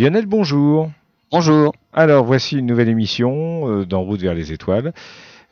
[0.00, 0.90] Lionel, bonjour.
[1.30, 1.74] Bonjour.
[1.92, 4.94] Alors, voici une nouvelle émission euh, d'En route vers les étoiles.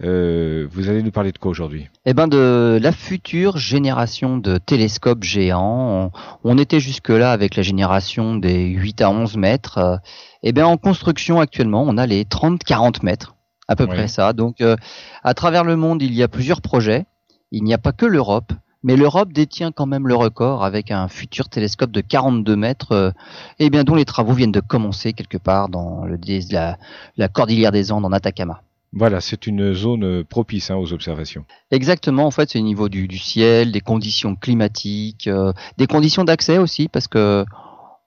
[0.03, 1.89] Euh, vous allez nous parler de quoi aujourd'hui?
[2.07, 6.11] Eh ben de la future génération de télescopes géants.
[6.45, 9.77] On, était jusque-là avec la génération des 8 à 11 mètres.
[9.77, 9.97] Euh,
[10.43, 13.37] eh bien en construction actuellement, on a les 30-40 mètres,
[13.69, 14.33] à peu près ça.
[14.33, 14.77] Donc euh,
[15.25, 17.05] à travers le monde, il y a plusieurs projets.
[17.51, 18.55] Il n'y a pas que l'Europe.
[18.83, 23.11] Mais l'Europe détient quand même le record avec un futur télescope de 42 mètres, euh,
[23.59, 26.19] eh bien dont les travaux viennent de commencer quelque part dans le,
[26.51, 26.79] la,
[27.17, 28.63] la cordillère des Andes en Atacama.
[28.93, 31.45] Voilà, c'est une zone propice hein, aux observations.
[31.71, 36.25] Exactement, en fait, c'est au niveau du, du, ciel, des conditions climatiques, euh, des conditions
[36.25, 37.45] d'accès aussi, parce que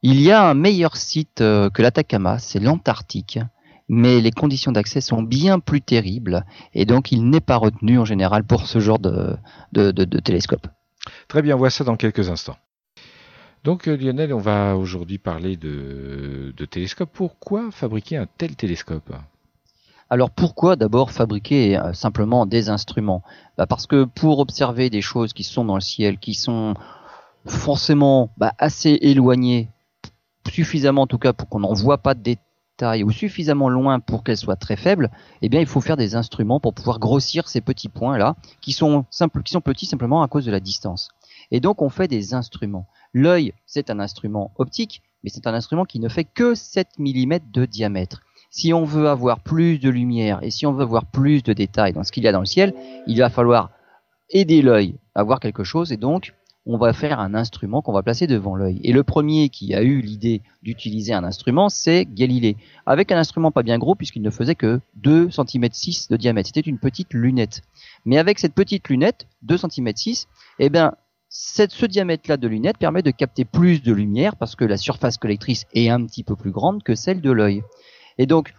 [0.01, 3.39] il y a un meilleur site euh, que l'Atacama, c'est l'Antarctique,
[3.91, 8.05] mais les conditions d'accès sont bien plus terribles, et donc il n'est pas retenu en
[8.05, 9.35] général pour ce genre de,
[9.73, 10.65] de, de, de télescope.
[11.27, 12.55] Très bien, on voit ça dans quelques instants.
[13.65, 17.09] Donc euh, Lionel, on va aujourd'hui parler de, de télescope.
[17.11, 19.13] Pourquoi fabriquer un tel télescope?
[20.09, 23.23] Alors pourquoi d'abord fabriquer euh, simplement des instruments?
[23.57, 26.75] Bah Parce que pour observer des choses qui sont dans le ciel, qui sont
[27.45, 29.67] forcément bah, assez éloignées,
[30.49, 32.21] suffisamment en tout cas pour qu'on n'en voit pas de
[32.81, 35.09] ou suffisamment loin pour qu'elles soient très faibles,
[35.41, 38.73] eh bien il faut faire des instruments pour pouvoir grossir ces petits points là, qui
[38.73, 41.09] sont, simples, qui sont petits simplement à cause de la distance.
[41.51, 42.87] Et donc on fait des instruments.
[43.13, 47.39] L'œil, c'est un instrument optique, mais c'est un instrument qui ne fait que 7 mm
[47.53, 48.21] de diamètre
[48.51, 51.93] si on veut avoir plus de lumière et si on veut avoir plus de détails
[51.93, 52.73] dans ce qu'il y a dans le ciel,
[53.07, 53.71] il va falloir
[54.29, 56.33] aider l'œil à voir quelque chose et donc
[56.65, 58.79] on va faire un instrument qu'on va placer devant l'œil.
[58.83, 63.51] Et le premier qui a eu l'idée d'utiliser un instrument, c'est Galilée, avec un instrument
[63.51, 66.47] pas bien gros puisqu'il ne faisait que 2 cm 6 de diamètre.
[66.47, 67.61] C'était une petite lunette.
[68.05, 70.27] Mais avec cette petite lunette, 2 cm 6,
[70.59, 70.93] eh bien,
[71.29, 75.65] ce diamètre-là de lunette permet de capter plus de lumière parce que la surface collectrice
[75.73, 77.63] est un petit peu plus grande que celle de l'œil.
[78.17, 78.53] Et donc,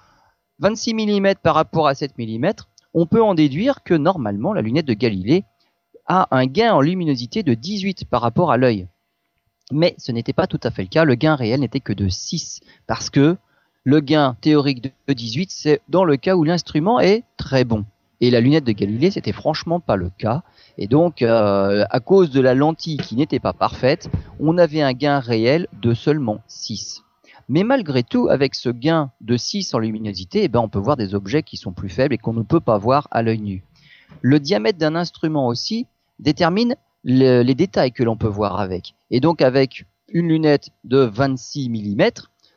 [0.58, 2.50] 26 mm par rapport à 7 mm,
[2.94, 5.44] on peut en déduire que normalement la lunette de Galilée
[6.06, 8.86] a un gain en luminosité de 18 par rapport à l'œil.
[9.70, 12.08] Mais ce n'était pas tout à fait le cas, le gain réel n'était que de
[12.08, 13.36] 6, parce que
[13.84, 17.84] le gain théorique de 18, c'est dans le cas où l'instrument est très bon.
[18.20, 20.42] Et la lunette de Galilée, c'était franchement pas le cas.
[20.78, 24.08] Et donc, euh, à cause de la lentille qui n'était pas parfaite,
[24.38, 27.02] on avait un gain réel de seulement 6.
[27.48, 30.96] Mais malgré tout, avec ce gain de 6 en luminosité, eh ben, on peut voir
[30.96, 33.64] des objets qui sont plus faibles et qu'on ne peut pas voir à l'œil nu.
[34.20, 35.86] Le diamètre d'un instrument aussi
[36.18, 38.94] détermine les détails que l'on peut voir avec.
[39.10, 42.10] Et donc avec une lunette de 26 mm,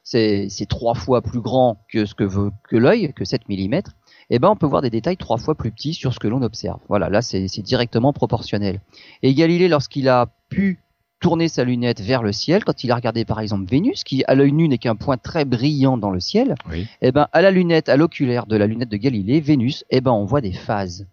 [0.04, 3.82] c'est trois fois plus grand que ce que veut que l'œil, que 7 mm,
[4.30, 6.42] eh ben on peut voir des détails trois fois plus petits sur ce que l'on
[6.42, 6.80] observe.
[6.90, 8.82] Voilà, là c'est directement proportionnel.
[9.24, 10.80] Et Galilée, lorsqu'il a pu
[11.20, 14.36] tourner sa lunette vers le ciel, quand il a regardé par exemple Vénus, qui à
[14.36, 17.52] l'œil nu n'est qu'un point très brillant dans le ciel, et eh ben à la
[17.52, 21.08] lunette, à l'oculaire de la lunette de Galilée, Vénus, eh ben on voit des phases.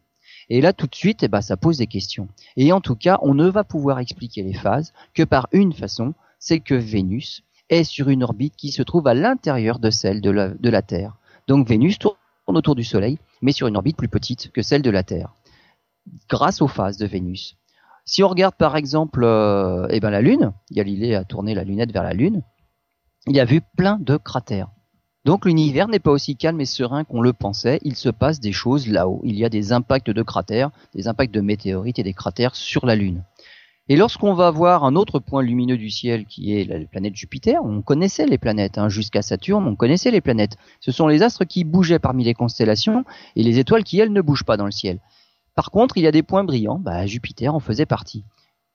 [0.49, 2.29] Et là tout de suite, eh ben ça pose des questions.
[2.57, 6.15] Et en tout cas, on ne va pouvoir expliquer les phases que par une façon,
[6.39, 10.31] c'est que Vénus est sur une orbite qui se trouve à l'intérieur de celle de
[10.31, 11.17] la, Terre.
[11.49, 12.17] Donc Vénus tourne
[12.49, 15.33] autour du Soleil, mais sur une orbite plus petite que celle de la Terre,
[16.29, 17.57] grâce aux phases de Vénus.
[18.05, 21.93] Si on regarde par exemple euh, eh ben, la Lune, Galilée a tourné la lunette
[21.93, 22.43] vers la Lune,
[23.27, 24.69] il a vu plein de cratères.
[25.25, 28.53] Donc l'univers n'est pas aussi calme et serein qu'on le pensait, il se passe des
[28.53, 29.21] choses là-haut.
[29.23, 32.87] Il y a des impacts de cratères, des impacts de météorites et des cratères sur
[32.87, 33.23] la Lune.
[33.89, 37.65] Et lorsqu'on va voir un autre point lumineux du ciel qui est la planète Jupiter,
[37.65, 40.57] on connaissait les planètes, hein, jusqu'à Saturne, on connaissait les planètes.
[40.81, 43.05] Ce sont les astres qui bougeaient parmi les constellations
[43.37, 45.01] et les étoiles qui, elles, ne bougent pas dans le ciel.
[45.55, 48.25] Par contre, il y a des points brillants, bah, Jupiter en faisait partie.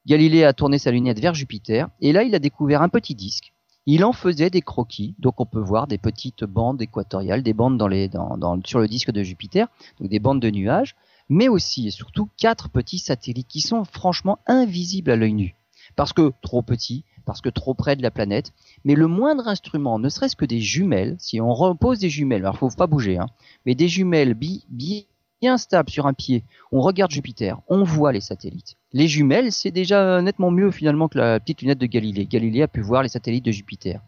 [0.05, 3.53] Galilée a tourné sa lunette vers Jupiter, et là il a découvert un petit disque.
[3.89, 7.77] Il en faisait des croquis, donc on peut voir des petites bandes équatoriales, des bandes
[7.77, 10.97] dans les, dans, sur le disque de Jupiter, donc des bandes de nuages,
[11.29, 15.55] mais aussi et surtout quatre petits satellites qui sont franchement invisibles à l'œil nu.
[15.95, 18.51] Parce que trop petits, parce que trop près de la planète,
[18.83, 22.57] mais le moindre instrument, ne serait-ce que des jumelles, si on repose des jumelles, alors
[22.57, 23.27] faut pas bouger, hein,
[23.65, 25.07] mais des jumelles bi, bi
[25.41, 28.75] bien sur un pied, on regarde Jupiter, on voit les satellites.
[28.93, 32.25] Les jumelles, c'est déjà nettement mieux finalement que la petite lunette de Galilée.
[32.25, 34.01] Galilée a pu voir les satellites de Jupiter.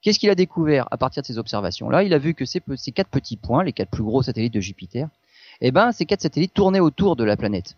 [0.00, 2.02] Qu'est-ce qu'il a découvert à partir de ces observations-là?
[2.02, 2.60] Il a vu que ces,
[2.92, 5.08] quatre petits points, les quatre plus gros satellites de Jupiter,
[5.60, 7.76] eh ben, ces quatre satellites tournaient autour de la planète.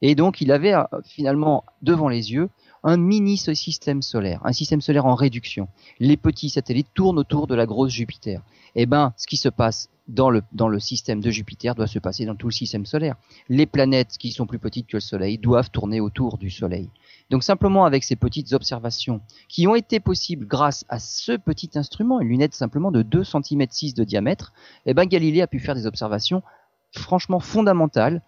[0.00, 2.48] Et donc, il avait euh, finalement devant les yeux
[2.86, 5.66] un mini système solaire, un système solaire en réduction.
[5.98, 8.42] Les petits satellites tournent autour de la grosse Jupiter.
[8.76, 12.36] Eh ben, ce qui se passe dans le, système de Jupiter doit se passer dans
[12.36, 13.16] tout le système solaire.
[13.48, 16.88] Les planètes qui sont plus petites que le Soleil doivent tourner autour du Soleil.
[17.28, 22.20] Donc simplement avec ces petites observations qui ont été possibles grâce à ce petit instrument,
[22.20, 24.52] une lunette simplement de 2 cm 6 de diamètre,
[24.86, 26.44] eh ben Galilée a pu faire des observations
[26.92, 28.22] franchement fondamentales,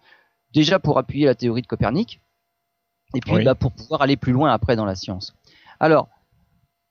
[0.53, 2.19] déjà pour appuyer la théorie de Copernic,
[3.15, 5.33] et puis bah, pour pouvoir aller plus loin après dans la science.
[5.79, 6.09] Alors,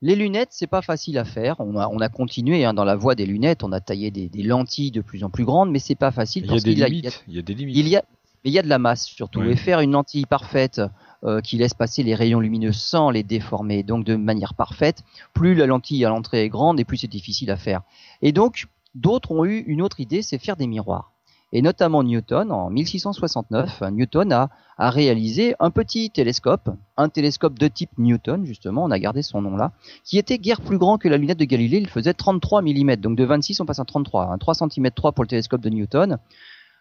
[0.00, 1.56] les lunettes, c'est pas facile à faire.
[1.58, 4.28] On a, on a continué hein, dans la voie des lunettes, on a taillé des,
[4.28, 6.44] des, lentilles de plus en plus grandes, mais c'est pas facile.
[6.46, 7.24] Il y, a des limites.
[7.26, 7.76] il y a des limites.
[7.76, 8.04] Il y a,
[8.44, 9.42] mais il y a de la masse surtout.
[9.42, 10.80] Et faire une lentille parfaite
[11.24, 15.02] euh, qui laisse passer les rayons lumineux sans les déformer, donc de manière parfaite,
[15.34, 17.82] plus la lentille à l'entrée est grande et plus c'est difficile à faire.
[18.22, 21.12] Et donc, d'autres ont eu une autre idée, c'est faire des miroirs
[21.52, 27.90] et notamment Newton, en 1669, Newton a, réalisé un petit télescope, un télescope de type
[27.98, 29.72] Newton, justement, on a gardé son nom là,
[30.04, 33.16] qui était guère plus grand que la lunette de Galilée, il faisait 33 mm, donc
[33.16, 36.18] de 26 on passe à 33, 3 cm 3 pour le télescope de Newton.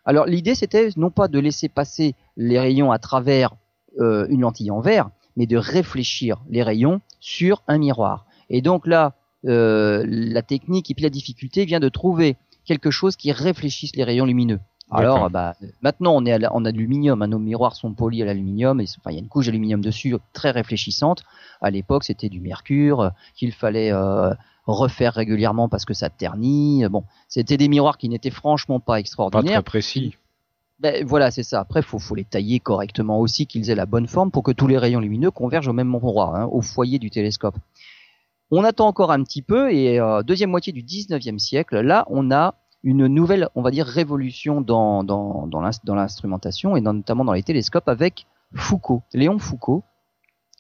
[0.06, 3.56] Alors l'idée c'était non pas de laisser passer les rayons à travers
[4.00, 8.26] euh, une lentille en verre, mais de réfléchir les rayons sur un miroir.
[8.50, 9.16] Et donc là,
[9.46, 12.38] euh, la technique et puis la difficulté vient de trouver
[12.68, 14.60] quelque chose qui réfléchisse les rayons lumineux.
[14.90, 17.22] Alors, bah, maintenant, on est en aluminium.
[17.22, 18.80] Hein, nos miroirs sont polis à l'aluminium.
[18.80, 21.24] Enfin, il y a une couche d'aluminium dessus très réfléchissante.
[21.62, 24.34] À l'époque, c'était du mercure euh, qu'il fallait euh,
[24.66, 26.88] refaire régulièrement parce que ça ternit.
[26.90, 29.44] Bon, c'était des miroirs qui n'étaient franchement pas extraordinaires.
[29.44, 30.16] Pas très précis.
[30.80, 31.60] Ben, voilà, c'est ça.
[31.60, 34.68] Après, faut, faut les tailler correctement aussi, qu'ils aient la bonne forme pour que tous
[34.68, 37.56] les rayons lumineux convergent au même endroit, hein, au foyer du télescope.
[38.50, 42.32] On attend encore un petit peu et euh, deuxième moitié du 19e siècle, là, on
[42.32, 47.44] a une nouvelle, on va dire, révolution dans, dans, dans l'instrumentation et notamment dans les
[47.44, 49.84] télescopes avec Foucault, Léon Foucault.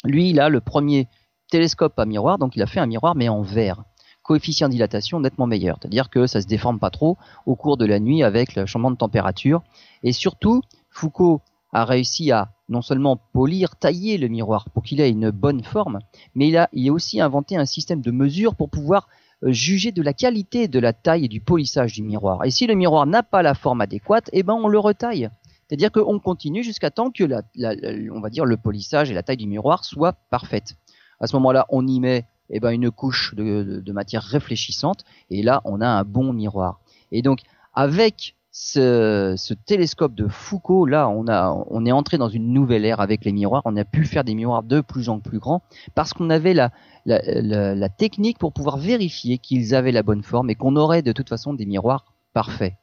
[0.03, 1.07] Lui, il a le premier
[1.49, 3.83] télescope à miroir, donc il a fait un miroir mais en verre.
[4.21, 7.85] Coefficient de dilatation nettement meilleur, c'est-à-dire que ça se déforme pas trop au cours de
[7.85, 9.63] la nuit avec le changement de température.
[10.03, 11.41] Et surtout, Foucault
[11.71, 15.99] a réussi à non seulement polir, tailler le miroir pour qu'il ait une bonne forme,
[16.35, 19.07] mais il a, aussi inventé un système de mesure pour pouvoir
[19.43, 22.43] euh, juger de la qualité de la taille et du polissage du miroir.
[22.43, 25.29] Et si le miroir n'a pas la forme adéquate, eh ben on le retaille.
[25.67, 29.83] C'est-à-dire qu'on continue jusqu'à temps que la, on le polissage et la taille du miroir
[29.83, 30.75] soient parfaites.
[31.19, 35.61] À ce moment-là, on y met eh ben, une couche de matière réfléchissante et là,
[35.65, 36.79] on a un bon miroir.
[37.11, 37.41] Et donc,
[37.73, 43.01] avec ce, télescope de Foucault, là, on, a, on est entré dans une nouvelle ère
[43.01, 43.61] avec les miroirs.
[43.65, 45.61] On a pu faire des miroirs de plus en plus grands
[45.93, 46.71] parce qu'on avait la,
[47.05, 51.03] la, la, la, technique pour pouvoir vérifier qu'ils avaient la bonne forme et qu'on aurait
[51.03, 52.73] de toute façon des miroirs parfaits.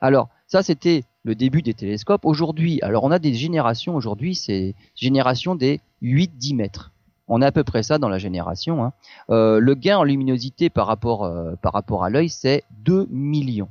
[0.00, 2.24] Alors, ça, c'était le début des télescopes.
[2.24, 3.94] Aujourd'hui, alors on a des générations.
[3.94, 6.90] Aujourd'hui, c'est génération des 8-10 mètres.
[7.28, 8.84] On a à peu près ça dans la génération.
[8.84, 8.92] Hein.
[9.30, 13.68] Euh, le gain en luminosité par rapport, euh, par rapport à l'œil, c'est 2 millions.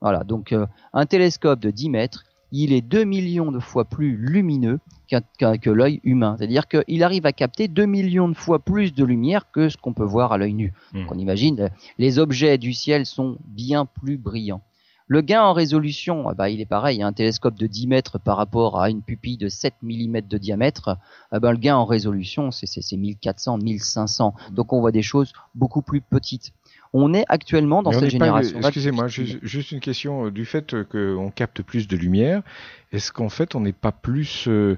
[0.00, 4.16] Voilà, donc euh, un télescope de 10 mètres, il est 2 millions de fois plus
[4.16, 6.36] lumineux que l'œil humain.
[6.38, 9.92] C'est-à-dire qu'il arrive à capter 2 millions de fois plus de lumière que ce qu'on
[9.92, 10.72] peut voir à l'œil nu.
[10.92, 11.02] Hmm.
[11.02, 14.62] Donc on imagine, les objets du ciel sont bien plus brillants.
[15.06, 18.36] Le gain en résolution, eh ben, il est pareil, un télescope de 10 mètres par
[18.36, 20.98] rapport à une pupille de 7 mm de diamètre,
[21.34, 24.34] eh ben, le gain en résolution, c'est 1400, 1500.
[24.52, 26.52] Donc on voit des choses beaucoup plus petites.
[26.92, 28.58] On est actuellement dans cette génération.
[28.58, 32.42] Excusez-moi, juste une question euh, du fait qu'on capte plus de lumière.
[32.92, 34.76] Est-ce qu'en fait on n'est pas plus euh,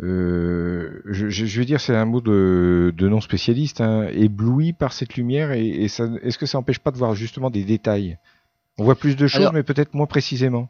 [0.00, 4.92] euh, je, je, vais dire, c'est un mot de, de non spécialiste, hein, ébloui par
[4.92, 8.16] cette lumière et, et est-ce que ça n'empêche pas de voir justement des détails?
[8.78, 10.68] On voit plus de choses, mais peut-être moins précisément.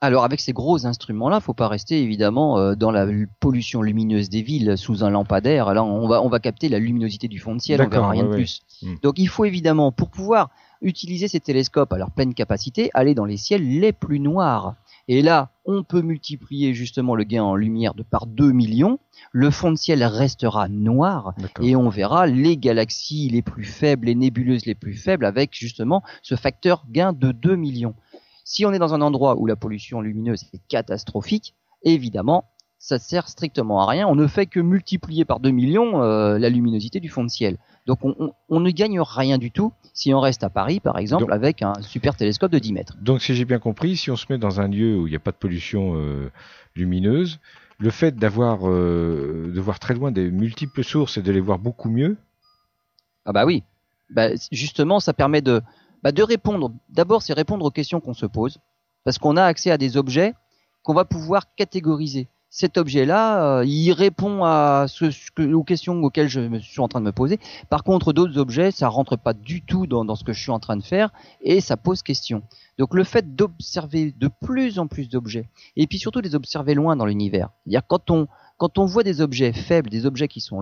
[0.00, 3.06] Alors avec ces gros instruments-là, faut pas rester évidemment euh, dans la
[3.40, 5.74] pollution lumineuse des villes sous un lampadaire.
[5.74, 8.24] Là, on va on va capter la luminosité du fond de ciel, on verra rien
[8.24, 8.62] de plus.
[8.82, 8.94] Hmm.
[9.02, 10.50] Donc il faut évidemment pour pouvoir
[10.82, 14.76] utiliser ces télescopes à leur pleine capacité, aller dans les ciels les plus noirs.
[15.08, 18.98] Et là, on peut multiplier justement le gain en lumière de par 2 millions.
[19.32, 24.14] Le fond de ciel restera noir et on verra les galaxies les plus faibles, les
[24.14, 27.94] nébuleuses les plus faibles avec justement ce facteur gain de 2 millions.
[28.50, 32.46] Si on est dans un endroit où la pollution lumineuse est catastrophique, évidemment,
[32.78, 34.08] ça sert strictement à rien.
[34.08, 37.58] On ne fait que multiplier par 2 millions euh, la luminosité du fond de ciel.
[37.84, 41.60] Donc on, ne gagne rien du tout si on reste à Paris, par exemple, avec
[41.60, 42.96] un super télescope de 10 mètres.
[43.02, 45.16] Donc si j'ai bien compris, si on se met dans un lieu où il n'y
[45.16, 46.32] a pas de pollution euh,
[46.74, 47.40] lumineuse,
[47.78, 51.58] le fait d'avoir euh, de voir très loin des multiples sources et de les voir
[51.58, 52.16] beaucoup mieux.
[53.26, 53.62] Ah bah oui.
[54.08, 55.60] Bah, justement, ça permet de,
[56.02, 56.72] bah, De répondre.
[56.88, 58.58] D'abord, c'est répondre aux questions qu'on se pose,
[59.04, 60.34] parce qu'on a accès à des objets
[60.82, 62.28] qu'on va pouvoir catégoriser.
[62.50, 65.12] Cet objet-là, euh, il répond à ce,
[65.52, 67.38] aux questions auxquelles je suis en train de me poser.
[67.68, 70.50] Par contre, d'autres objets, ça rentre pas du tout dans, dans, ce que je suis
[70.50, 71.10] en train de faire
[71.42, 72.42] et ça pose question.
[72.78, 76.96] Donc le fait d'observer de plus en plus d'objets et puis surtout les observer loin
[76.96, 77.50] dans l'univers.
[77.64, 78.28] C'est-à-dire quand on
[78.58, 80.60] quand on voit des objets faibles, des objets qui sont,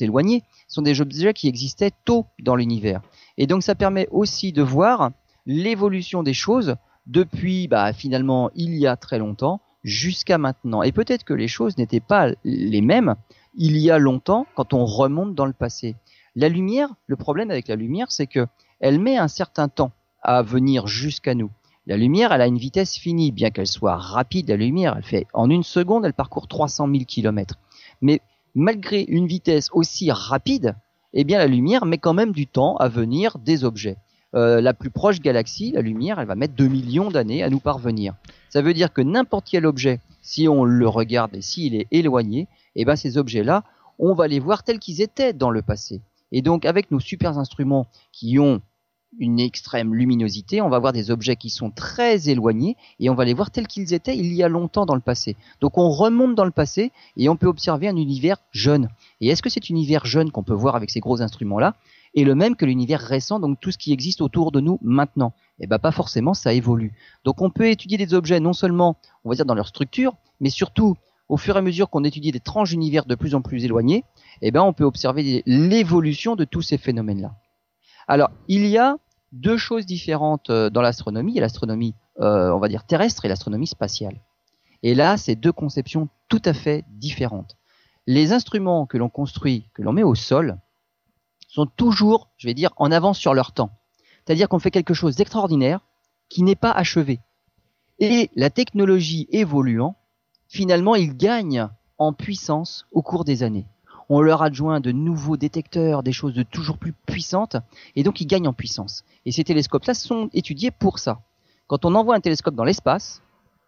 [0.00, 3.00] éloignés, ce sont des objets qui existaient tôt dans l'univers.
[3.38, 5.12] Et donc ça permet aussi de voir
[5.46, 6.74] l'évolution des choses
[7.06, 10.82] depuis bah, finalement il y a très longtemps jusqu'à maintenant.
[10.82, 13.14] Et peut-être que les choses n'étaient pas les mêmes
[13.56, 15.96] il y a longtemps quand on remonte dans le passé.
[16.36, 18.46] La lumière, le problème avec la lumière, c'est que
[18.80, 21.50] elle met un certain temps à venir jusqu'à nous.
[21.90, 25.26] La lumière, elle a une vitesse finie, bien qu'elle soit rapide, la lumière, elle fait,
[25.34, 27.56] en une seconde, elle parcourt 300 000 km.
[28.00, 28.20] Mais
[28.54, 30.76] malgré une vitesse aussi rapide,
[31.14, 33.96] eh bien, la lumière met quand même du temps à venir des objets.
[34.36, 37.58] Euh, la plus proche galaxie, la lumière, elle va mettre 2 millions d'années à nous
[37.58, 38.14] parvenir.
[38.50, 42.46] Ça veut dire que n'importe quel objet, si on le regarde et s'il est éloigné,
[42.76, 43.64] eh ben, ces objets-là,
[43.98, 46.00] on va les voir tels qu'ils étaient dans le passé.
[46.30, 48.62] Et donc, avec nos super instruments qui ont
[49.18, 53.24] une extrême luminosité, on va voir des objets qui sont très éloignés et on va
[53.24, 55.36] les voir tels qu'ils étaient il y a longtemps dans le passé.
[55.60, 58.88] Donc on remonte dans le passé et on peut observer un univers jeune.
[59.20, 61.74] Et est-ce que cet univers jeune qu'on peut voir avec ces gros instruments-là
[62.14, 65.32] est le même que l'univers récent, donc tout ce qui existe autour de nous maintenant?
[65.58, 66.92] Eh bien pas forcément, ça évolue.
[67.24, 70.50] Donc on peut étudier des objets non seulement, on va dire, dans leur structure, mais
[70.50, 70.96] surtout
[71.28, 74.04] au fur et à mesure qu'on étudie des tranches d'univers de plus en plus éloignés,
[74.42, 77.34] eh ben on peut observer l'évolution de tous ces phénomènes-là.
[78.10, 78.96] Alors, il y a
[79.30, 81.38] deux choses différentes euh, dans l'astronomie.
[81.38, 84.16] L'astronomie, euh, on va dire, terrestre et l'astronomie spatiale.
[84.82, 87.56] Et là, c'est deux conceptions tout à fait différentes.
[88.08, 90.58] Les instruments que l'on construit, que l'on met au sol,
[91.46, 93.70] sont toujours, je vais dire, en avance sur leur temps.
[94.26, 95.78] C'est-à-dire qu'on fait quelque chose d'extraordinaire
[96.28, 97.20] qui n'est pas achevé.
[98.00, 99.94] Et la technologie évoluant,
[100.48, 103.68] finalement, il gagne en puissance au cours des années
[104.10, 107.56] on leur adjoint de nouveaux détecteurs, des choses de toujours plus puissantes,
[107.94, 109.04] et donc ils gagnent en puissance.
[109.24, 111.20] Et ces télescopes-là sont étudiés pour ça.
[111.68, 113.22] Quand on envoie un télescope dans l'espace,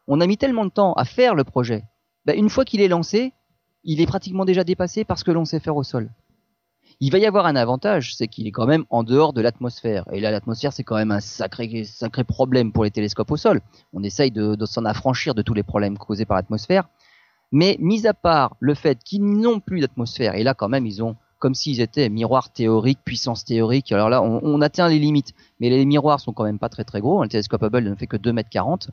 [0.09, 1.85] on a mis tellement de temps à faire le projet,
[2.27, 3.33] ben, une fois qu'il est lancé,
[3.85, 6.11] il est pratiquement déjà dépassé parce que l'on sait faire au sol.
[6.99, 10.05] Il va y avoir un avantage, c'est qu'il est quand même en dehors de l'atmosphère.
[10.13, 13.61] Et là, l'atmosphère, c'est quand même un sacré problème pour les télescopes au sol.
[13.93, 16.89] On essaye de s'en affranchir de tous les problèmes causés par l'atmosphère.
[17.53, 21.03] Mais mis à part le fait qu'ils n'ont plus d'atmosphère, et là quand même ils
[21.03, 23.91] ont comme s'ils étaient miroirs théoriques, puissance théorique.
[23.91, 27.01] Alors là, on, atteint les limites, mais les miroirs sont quand même pas très très
[27.01, 27.21] gros.
[27.21, 28.91] Le télescope Hubble ne fait que 2 mètres 40.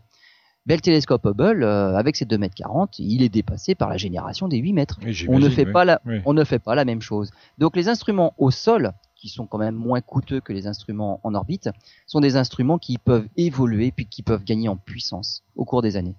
[0.65, 3.97] Mais le télescope Hubble, euh, avec ses 2 mètres 40, il est dépassé par la
[3.97, 4.99] génération des 8 mètres.
[5.27, 7.29] On ne fait pas la, on ne fait pas la même chose.
[7.59, 11.35] Donc les instruments au sol, qui sont quand même moins coûteux que les instruments en
[11.35, 11.69] orbite,
[12.07, 15.97] sont des instruments qui peuvent évoluer puis qui peuvent gagner en puissance au cours des
[15.97, 16.15] années.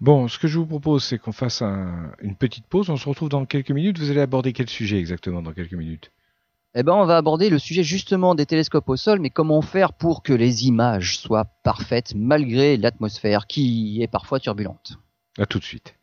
[0.00, 2.90] Bon, ce que je vous propose, c'est qu'on fasse une petite pause.
[2.90, 3.98] On se retrouve dans quelques minutes.
[3.98, 6.10] Vous allez aborder quel sujet exactement dans quelques minutes?
[6.74, 9.92] Eh ben, on va aborder le sujet justement des télescopes au sol, mais comment faire
[9.92, 14.98] pour que les images soient parfaites malgré l'atmosphère qui est parfois turbulente.
[15.36, 15.94] À tout de suite.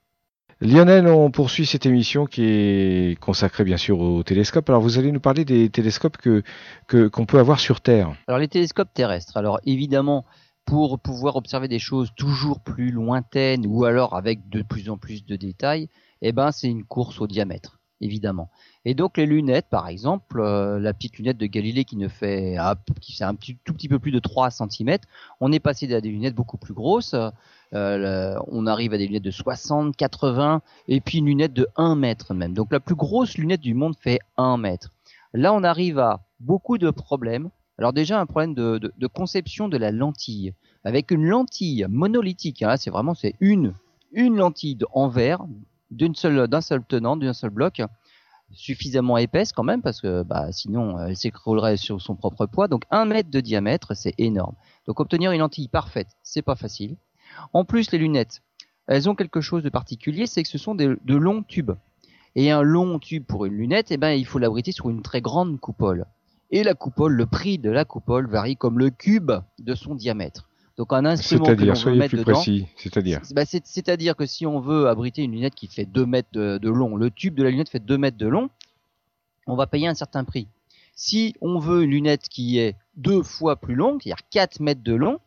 [0.59, 4.69] Lionel, on poursuit cette émission qui est consacrée bien sûr aux télescopes.
[4.69, 6.43] Alors vous allez nous parler des télescopes que
[6.87, 8.15] qu'on peut avoir sur Terre.
[8.27, 9.37] Alors les télescopes terrestres.
[9.37, 10.25] Alors évidemment,
[10.67, 15.25] pour pouvoir observer des choses toujours plus lointaines ou alors avec de plus en plus
[15.25, 15.87] de détails,
[16.21, 18.49] eh ben c'est une course au diamètre, évidemment.
[18.83, 22.57] Et donc les lunettes, par exemple, euh, la petite lunette de Galilée qui ne fait,
[22.99, 24.97] qui fait un tout petit peu plus de 3 cm,
[25.39, 27.15] on est passé à des lunettes beaucoup plus grosses.
[27.73, 31.95] Euh, on arrive à des lunettes de 60, 80, et puis une lunette de 1
[31.95, 32.53] mètre même.
[32.53, 34.91] Donc la plus grosse lunette du monde fait 1 mètre.
[35.33, 39.91] Là, on arrive à beaucoup de problèmes alors déjà un problème de, conception de la
[39.91, 40.53] lentille.
[40.83, 43.73] Avec une lentille monolithique, hein, c'est vraiment c'est une
[44.13, 45.45] lentille en verre
[45.91, 46.13] d'un
[46.61, 47.81] seul tenant, d'un seul bloc,
[48.51, 52.67] suffisamment épaisse quand même parce que bah, sinon elle s'écroulerait sur son propre poids.
[52.67, 54.55] Donc un mètre de diamètre, c'est énorme.
[54.87, 56.95] Donc obtenir une lentille parfaite, c'est pas facile.
[57.53, 58.41] En plus les lunettes,
[58.87, 61.73] elles ont quelque chose de particulier, c'est que ce sont de longs tubes.
[62.35, 65.21] Et un long tube pour une lunette, eh ben, il faut l'abriter sur une très
[65.21, 66.05] grande coupole.
[66.49, 70.47] Et la coupole, le prix de la coupole varie comme le cube de son diamètre.
[70.77, 72.41] Donc un instrument que l'on veut mettre dedans,
[72.75, 76.69] c'est-à-dire bah, c'est-à-dire que si on veut abriter une lunette qui fait 2 mètres de,
[76.69, 78.49] long, le tube de la lunette fait 2 mètres de long,
[79.47, 80.47] on va payer un certain prix.
[80.95, 84.93] Si on veut une lunette qui est deux fois plus longue, c'est-à-dire 4 mètres de
[84.93, 85.19] long,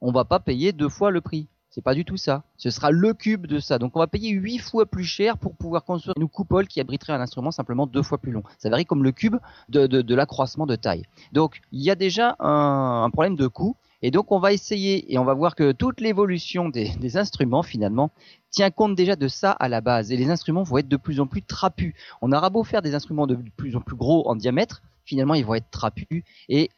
[0.00, 1.48] on va pas payer deux fois le prix.
[1.74, 2.44] C'est pas du tout ça.
[2.56, 3.80] Ce sera le cube de ça.
[3.80, 7.14] Donc on va payer 8 fois plus cher pour pouvoir construire une coupole qui abriterait
[7.14, 8.44] un instrument simplement deux fois plus long.
[8.58, 9.38] Ça varie comme le cube
[9.68, 11.02] de, l'accroissement de taille.
[11.32, 13.74] Donc il y a déjà un, problème de coût.
[14.02, 17.64] Et donc on va essayer et on va voir que toute l'évolution des, des, instruments
[17.64, 18.12] finalement
[18.50, 20.12] tient compte déjà de ça à la base.
[20.12, 21.96] Et les instruments vont être de plus en plus trapus.
[22.22, 25.44] On aura beau faire des instruments de plus en plus gros en diamètre, finalement ils
[25.44, 26.70] vont être trapus et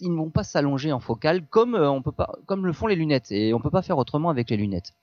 [0.00, 2.86] ils ne vont pas s'allonger en focale comme euh, on peut pas comme le font
[2.86, 4.94] les lunettes et on peut pas faire autrement avec les lunettes.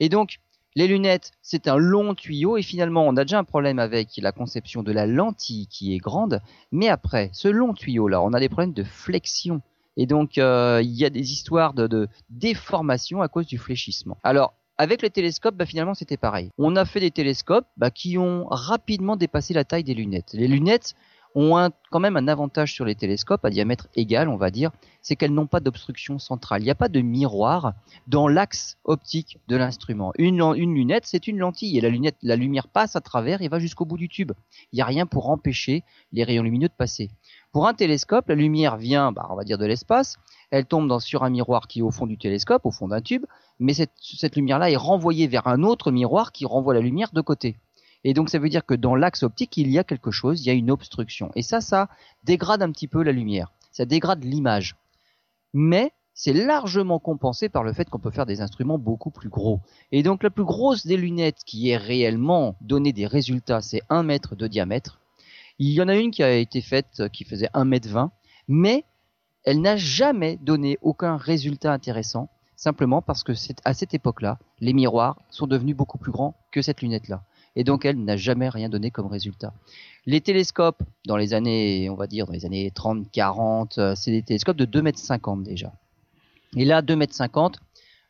[0.00, 0.38] Et donc
[0.76, 4.32] Les lunettes, c'est un long tuyau et finalement on a déjà un problème avec la
[4.32, 6.40] conception de la lentille qui est grande,
[6.72, 9.62] mais après ce long tuyau là, on a des problèmes de flexion
[9.96, 14.18] et donc euh, il y a des histoires de, déformation à cause du fléchissement.
[14.24, 16.50] Alors avec les télescopes, bah, finalement c'était pareil.
[16.58, 20.32] On a fait des télescopes bah, qui ont rapidement dépassé la taille des lunettes.
[20.32, 20.94] Les lunettes,
[21.34, 24.70] ont quand même un avantage sur les télescopes à diamètre égal, on va dire,
[25.02, 26.62] c'est qu'elles n'ont pas d'obstruction centrale.
[26.62, 27.74] Il n'y a pas de miroir
[28.06, 30.12] dans l'axe optique de l'instrument.
[30.16, 31.80] Une, une, lunette, c'est une lentille et
[32.22, 34.32] la lumière passe à travers et va jusqu'au bout du tube.
[34.72, 37.10] Il n'y a rien pour empêcher les rayons lumineux de passer.
[37.52, 40.16] Pour un télescope, la lumière vient, bah, on va dire, de l'espace.
[40.50, 43.24] Elle tombe sur un miroir qui est au fond du télescope, au fond d'un tube,
[43.58, 47.56] mais cette lumière-là est renvoyée vers un autre miroir qui renvoie la lumière de côté.
[48.04, 50.46] Et donc ça veut dire que dans l'axe optique, il y a quelque chose, il
[50.46, 51.30] y a une obstruction.
[51.34, 51.88] Et ça, ça
[52.22, 53.50] dégrade un petit peu la lumière.
[53.72, 54.76] Ça dégrade l'image.
[55.54, 59.60] Mais c'est largement compensé par le fait qu'on peut faire des instruments beaucoup plus gros.
[59.90, 64.04] Et donc la plus grosse des lunettes qui est réellement donné des résultats, c'est 1
[64.04, 65.00] mètre de diamètre.
[65.58, 68.12] Il y en a une qui a été faite qui faisait 1 mètre 20,
[68.48, 68.84] mais
[69.44, 73.32] elle n'a jamais donné aucun résultat intéressant, simplement parce que
[73.64, 77.22] à cette époque-là, les miroirs sont devenus beaucoup plus grands que cette lunette-là
[77.56, 79.52] et donc elle n'a jamais rien donné comme résultat.
[80.06, 84.10] Les télescopes, dans les années, on va dire, dans les années 30, 40, euh, c'est
[84.10, 85.72] des télescopes de 2 mètres 50 déjà.
[86.56, 87.58] Et là, 2 mètres 50,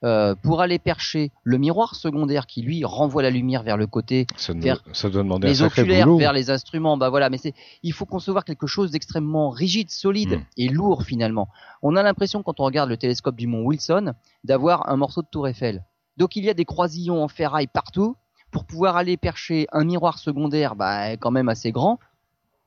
[0.02, 4.26] euh, pour aller percher le miroir secondaire qui lui renvoie la lumière vers le côté,
[4.36, 6.18] ça, vers ça doit demander les un oculaires, boulot.
[6.18, 7.30] vers les instruments, bah voilà.
[7.30, 10.42] Mais c'est, il faut concevoir quelque chose d'extrêmement rigide, solide Hmm.
[10.58, 11.48] et lourd finalement.
[11.80, 15.28] On a l'impression quand on regarde le télescope du mont Wilson d'avoir un morceau de
[15.30, 15.84] tour Eiffel.
[16.18, 18.14] Donc il y a des croisillons en ferraille partout
[18.54, 21.98] pour pouvoir aller percher un miroir secondaire, bah, quand même assez grand,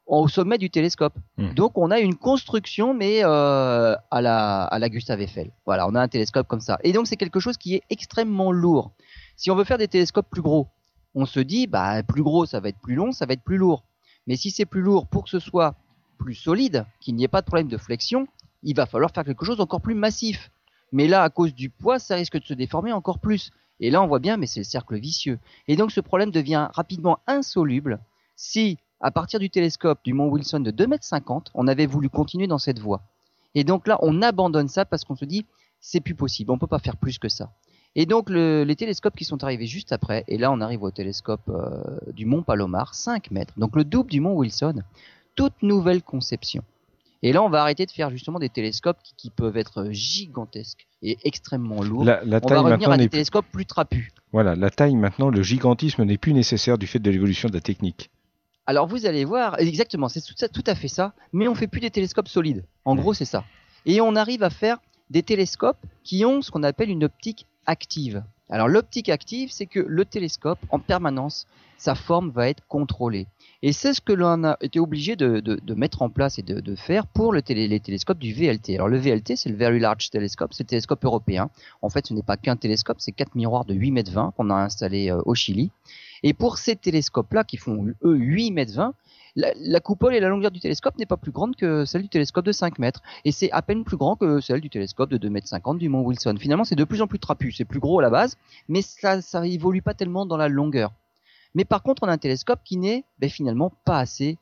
[0.06, 1.14] au sommet du télescope.
[1.38, 1.54] Hmm.
[1.54, 5.50] Donc on a une construction, mais euh, à la à la Gustave Eiffel.
[5.66, 6.78] Voilà, on a un télescope comme ça.
[6.84, 8.92] Et donc c'est quelque chose qui est extrêmement lourd.
[9.38, 10.68] Si on veut faire des télescopes plus gros,
[11.16, 13.58] on se dit, bah plus gros, ça va être plus long, ça va être plus
[13.58, 13.86] lourd.
[14.28, 15.74] Mais si c'est plus lourd, pour que ce soit
[16.18, 18.28] plus solide, qu'il n'y ait pas de problème de flexion,
[18.62, 20.52] il va falloir faire quelque chose d'encore plus massif.
[20.92, 23.52] Mais là, à cause du poids, ça risque de se déformer encore plus.
[23.80, 25.40] Et là, on voit bien, mais c'est le cercle vicieux.
[25.68, 28.00] Et donc, ce problème devient rapidement insoluble
[28.36, 32.48] si, à partir du télescope du Mont Wilson de 2,50 m, on avait voulu continuer
[32.48, 33.02] dans cette voie.
[33.56, 35.46] Et donc là, on abandonne ça parce qu'on se dit,
[35.80, 37.52] c'est plus possible, on peut pas faire plus que ça.
[37.96, 40.92] Et donc, le, les télescopes qui sont arrivés juste après, et là, on arrive au
[40.92, 41.82] télescope euh,
[42.14, 44.84] du Mont Palomar, 5 mètres, donc le double du Mont Wilson,
[45.36, 46.64] toute nouvelle conception.
[47.24, 50.88] Et là, on va arrêter de faire justement des télescopes qui, qui peuvent être gigantesques
[51.02, 52.04] et extrêmement lourds.
[52.04, 54.12] La, la on taille va revenir à des télescopes plus trapus.
[54.32, 57.62] Voilà, la taille maintenant, le gigantisme n'est plus nécessaire du fait de l'évolution de la
[57.62, 58.12] technique.
[58.68, 61.90] Alors vous allez voir, exactement, c'est tout, à fait ça, mais on fait plus des
[61.90, 62.66] télescopes solides.
[62.84, 63.46] En gros, c'est ça.
[63.86, 68.24] Et on arrive à faire des télescopes qui ont ce qu'on appelle une optique active.
[68.50, 73.28] Alors l'optique active, c'est que le télescope, en permanence, sa forme va être contrôlée.
[73.64, 77.08] Et c'est ce que l'on a été obligé de, mettre en place et de, faire
[77.08, 78.76] pour le les télescopes du VLT.
[78.76, 81.50] Alors le VLT, c'est le Very Large Telescope, c'est le télescope européen.
[81.82, 84.52] En fait, ce n'est pas qu'un télescope, c'est quatre miroirs de 8 mètres 20 qu'on
[84.52, 85.72] a installés euh, au Chili.
[86.22, 88.94] Et pour ces télescopes-là, qui font eux 8 mètres 20,
[89.36, 92.10] la, la coupole et la longueur du télescope n'est pas plus grande que celle du
[92.10, 93.02] télescope de 5 mètres.
[93.26, 95.90] Et c'est à peine plus grand que celle du télescope de 2 mètres 50 du
[95.90, 96.36] Mont Wilson.
[96.40, 97.52] Finalement, c'est de plus en plus trapu.
[97.52, 100.92] C'est plus gros à la base, mais ça, ça évolue pas tellement dans la longueur.
[101.56, 104.38] Mais par contre, on a un télescope qui n'est ben, finalement pas assez,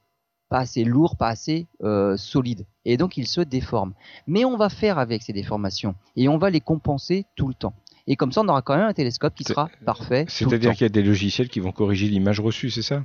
[0.50, 2.66] pas assez lourd, pas assez euh, solide.
[2.86, 3.94] Et donc, il se déforme.
[4.28, 7.74] Mais on va faire avec ces déformations et on va les compenser tout le temps.
[8.08, 10.26] Et comme ça, on aura quand même un télescope qui sera parfait.
[10.26, 13.04] tout le C'est-à-dire qu'il y a des logiciels qui vont corriger l'image reçue, c'est ça?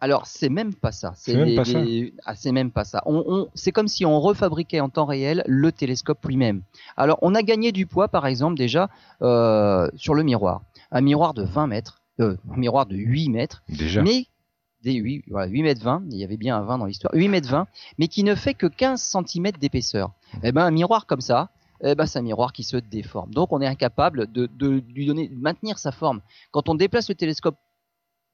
[0.00, 1.12] Alors, c'est même pas ça.
[1.16, 3.02] C'est même des- Ah, c'est même pas ça.
[3.04, 6.62] On, on- c'est comme si on refabriquait en temps réel le télescope lui-même.
[6.96, 8.88] Alors, on a gagné du poids, par exemple, déjà
[9.22, 10.62] euh, sur le miroir.
[10.92, 14.02] Un miroir de 20 mètres, euh, un miroir de 8 mètres, Déjà.
[14.02, 14.26] mais
[14.82, 17.28] des 8, voilà, 8 mètres 20, il y avait bien un 20 dans l'histoire, 8
[17.28, 17.66] mètres 20,
[17.98, 20.12] mais qui ne fait que 15 cm d'épaisseur.
[20.42, 21.50] Eh ben, un miroir comme ça,
[21.82, 23.32] eh ben, c'est un miroir qui se déforme.
[23.32, 26.20] Donc, on est incapable de, de lui donner, de maintenir sa forme.
[26.50, 27.56] Quand on déplace le télescope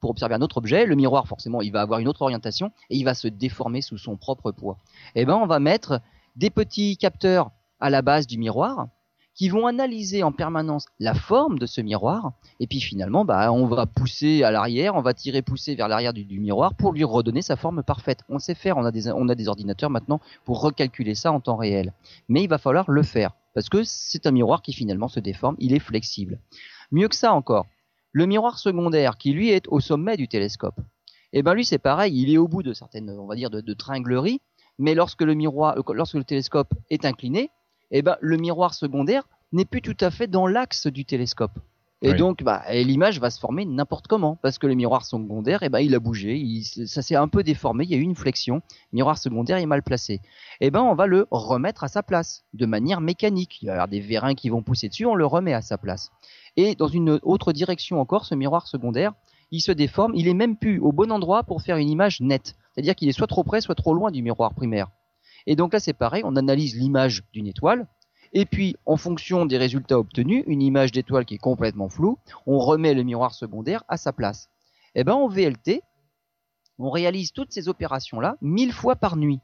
[0.01, 2.97] pour observer un autre objet, le miroir, forcément, il va avoir une autre orientation et
[2.97, 4.79] il va se déformer sous son propre poids.
[5.15, 6.01] Eh ben, on va mettre
[6.37, 8.89] des petits capteurs à la base du miroir
[9.35, 13.67] qui vont analyser en permanence la forme de ce miroir et puis finalement, bah, on
[13.67, 17.43] va pousser à l'arrière, on va tirer pousser vers l'arrière du, miroir pour lui redonner
[17.43, 18.21] sa forme parfaite.
[18.29, 21.93] On sait faire, on a, des, ordinateurs maintenant pour recalculer ça en temps réel.
[22.29, 25.57] Mais il va falloir le faire parce que c'est un miroir qui finalement se déforme,
[25.59, 26.41] il est flexible.
[26.91, 27.67] Mieux que ça encore,
[28.13, 30.79] le miroir secondaire qui lui est au sommet du télescope,
[31.33, 33.75] eh ben lui c'est pareil, il est au bout de certaines, on va dire, de
[33.75, 34.41] tringleries,
[34.79, 37.51] mais lorsque le miroir, lorsque le télescope est incliné,
[37.95, 41.59] eh ben le miroir secondaire n'est plus tout à fait dans l'axe du télescope.
[42.03, 45.71] Et donc, bah, l'image va se former n'importe comment, parce que le miroir secondaire, eh
[45.71, 48.15] ben, il a bougé, il, ça s'est un peu déformé, il y a eu une
[48.15, 48.57] flexion,
[48.93, 50.21] le miroir secondaire est mal placé.
[50.61, 53.63] Eh ben, on va le remettre à sa place, de manière mécanique.
[53.63, 55.79] Il va y avoir des vérins qui vont pousser dessus, on le remet à sa
[55.79, 56.11] place.
[56.57, 59.15] Et dans une autre direction encore, ce miroir secondaire,
[59.51, 62.55] il se déforme, il est même plus au bon endroit pour faire une image nette.
[62.75, 64.89] C'est-à-dire qu'il est soit trop près, soit trop loin du miroir primaire.
[65.47, 67.87] Et donc là, c'est pareil, on analyse l'image d'une étoile,
[68.37, 72.59] et puis, en fonction des résultats obtenus, une image d'étoile qui est complètement floue, on
[72.59, 74.51] remet le miroir secondaire à sa place.
[74.97, 75.83] Eh ben, en VLT,
[76.79, 79.39] on réalise toutes ces opérations-là mille fois par nuit.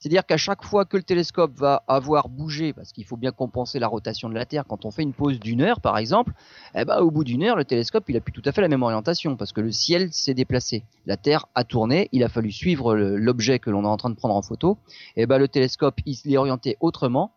[0.00, 3.78] C'est-à-dire qu'à chaque fois que le télescope va avoir bougé, parce qu'il faut bien compenser
[3.78, 6.32] la rotation de la Terre, quand on fait une pause d'une heure par exemple,
[6.74, 8.68] eh ben, au bout d'une heure, le télescope il a plus tout à fait la
[8.68, 10.84] même orientation, parce que le ciel s'est déplacé.
[11.04, 14.14] La Terre a tourné, il a fallu suivre l'objet que l'on est en train de
[14.14, 14.78] prendre en photo.
[15.16, 17.34] Eh ben, le télescope il s'est orienté autrement,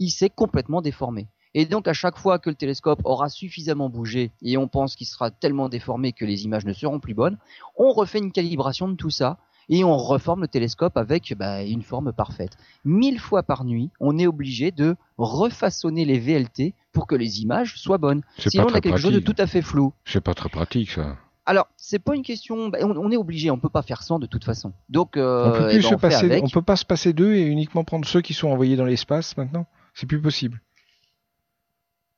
[0.00, 1.28] il s'est complètement déformé.
[1.54, 5.06] Et donc à chaque fois que le télescope aura suffisamment bougé et on pense qu'il
[5.06, 7.38] sera tellement déformé que les images ne seront plus bonnes,
[7.76, 9.38] on refait une calibration de tout ça
[9.68, 12.56] et on reforme le télescope avec bah, une forme parfaite.
[12.84, 17.76] Mille fois par nuit, on est obligé de refaçonner les VLT pour que les images
[17.78, 18.22] soient bonnes.
[18.38, 19.92] Sinon, on a quelque chose de tout à fait flou.
[20.04, 21.16] C'est pas très pratique ça.
[21.44, 22.68] Alors, c'est pas une question.
[22.68, 24.72] Bah, on, est obligé, on peut pas faire sans de toute façon.
[24.88, 28.06] Donc, euh, on peut eh ben, on peut pas se passer d'eux et uniquement prendre
[28.06, 29.66] ceux qui sont envoyés dans l'espace maintenant?
[29.94, 30.60] C'est plus possible.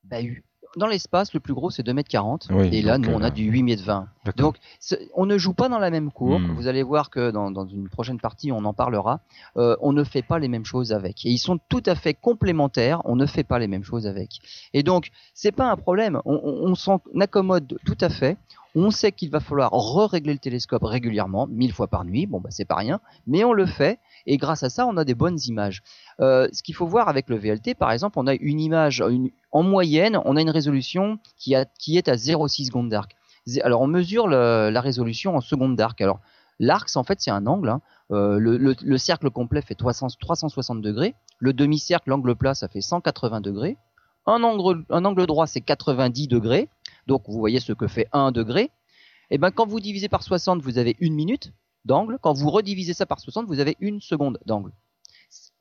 [0.05, 0.19] Bah,
[0.77, 4.07] dans l'espace, le plus gros c'est 2m40 et là nous on a euh, du 8m20.
[4.37, 4.57] Donc
[5.15, 6.39] on ne joue pas dans la même cour.
[6.39, 6.55] Hmm.
[6.57, 9.21] Vous allez voir que dans, une prochaine partie on en parlera.
[9.57, 12.15] Euh, on ne fait pas les mêmes choses avec et ils sont tout à fait
[12.15, 13.03] complémentaires.
[13.05, 14.41] On ne fait pas les mêmes choses avec.
[14.73, 16.21] Et donc c'est pas un problème.
[16.25, 18.37] On, on s'en accommode tout à fait.
[18.77, 22.27] On sait qu'il va falloir re-régler le télescope régulièrement, mille fois par nuit.
[22.27, 25.05] Bon bah c'est pas rien, mais on le fait et grâce à ça, on a
[25.05, 25.83] des bonnes images.
[26.21, 29.03] Euh, ce qu'il faut voir avec le VLT, par exemple, on a une image,
[29.53, 33.15] en moyenne, on a une résolution qui, est à 0,6 secondes d'arc.
[33.63, 36.01] Alors, on mesure la résolution en secondes d'arc.
[36.01, 36.21] Alors,
[36.59, 37.69] l'arc, en fait, c'est un angle.
[37.69, 37.81] Hein.
[38.11, 41.15] Euh, le, cercle complet fait 360 degrés.
[41.39, 43.77] Le demi-cercle, l'angle plat, ça fait 180 degrés.
[44.27, 46.69] Un angle, un angle droit, c'est 90 degrés.
[47.07, 48.71] Donc, vous voyez ce que fait 1 degré.
[49.31, 51.53] Et eh ben, quand vous divisez par 60, vous avez une minute
[51.85, 52.19] d'angle.
[52.21, 54.73] Quand vous redivisez ça par 60, vous avez une seconde d'angle.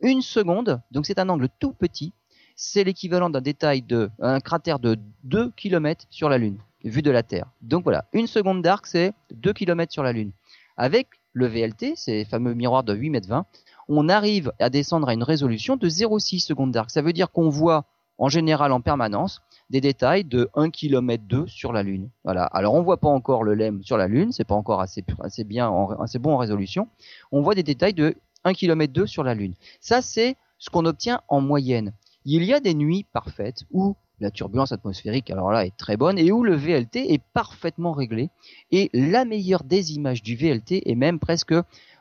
[0.02, 2.14] Une seconde, donc c'est un angle tout petit,
[2.56, 7.12] c'est l'équivalent d'un détail de un cratère de 2 km sur la Lune, vu de
[7.12, 7.48] la Terre.
[7.62, 10.32] Donc voilà, une seconde d'arc, c'est 2 km sur la Lune.
[10.78, 13.46] Avec le VLT, ces fameux miroirs de 8 mètres 20,
[13.88, 16.92] on arrive à descendre à une résolution de 0,6 secondes d'arc.
[16.92, 17.86] Ça veut dire qu'on voit
[18.18, 22.10] en général en permanence des détails de 1 km 2 sur la Lune.
[22.24, 22.46] Voilà.
[22.46, 25.04] Alors on voit pas encore le LEM sur la Lune, c'est pas encore assez,
[25.44, 26.88] bien, assez bon en résolution.
[27.32, 29.54] On voit des détails de 1 km 2 sur la Lune.
[29.80, 31.94] Ça c'est ce qu'on obtient en moyenne.
[32.26, 36.18] Il y a des nuits parfaites où la turbulence atmosphérique, alors là, est très bonne
[36.18, 38.30] et où le VLT est parfaitement réglé.
[38.72, 41.54] Et la meilleure des images du VLT est même presque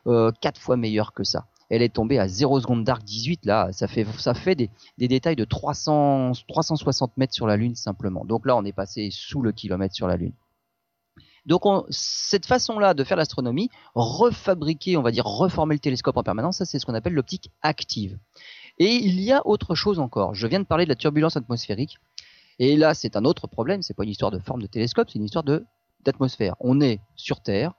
[0.06, 3.46] euh, 4 fois meilleure que ça elle est tombée à 0 seconde d'arc 18.
[3.46, 4.04] Là, ça fait,
[4.54, 8.26] des, détails de 300, 360 mètres sur la Lune simplement.
[8.26, 10.34] Donc là, on est passé sous le kilomètre sur la Lune.
[11.46, 16.58] Donc cette façon-là de faire l'astronomie, refabriquer, on va dire reformer le télescope en permanence,
[16.58, 18.18] ça c'est ce qu'on appelle l'optique active.
[18.78, 20.34] Et il y a autre chose encore.
[20.34, 21.96] Je viens de parler de la turbulence atmosphérique.
[22.58, 23.80] Et là, c'est un autre problème.
[23.80, 25.44] C'est pas une histoire de forme de télescope, c'est une histoire
[26.04, 26.54] d'atmosphère.
[26.60, 27.72] On est sur Terre,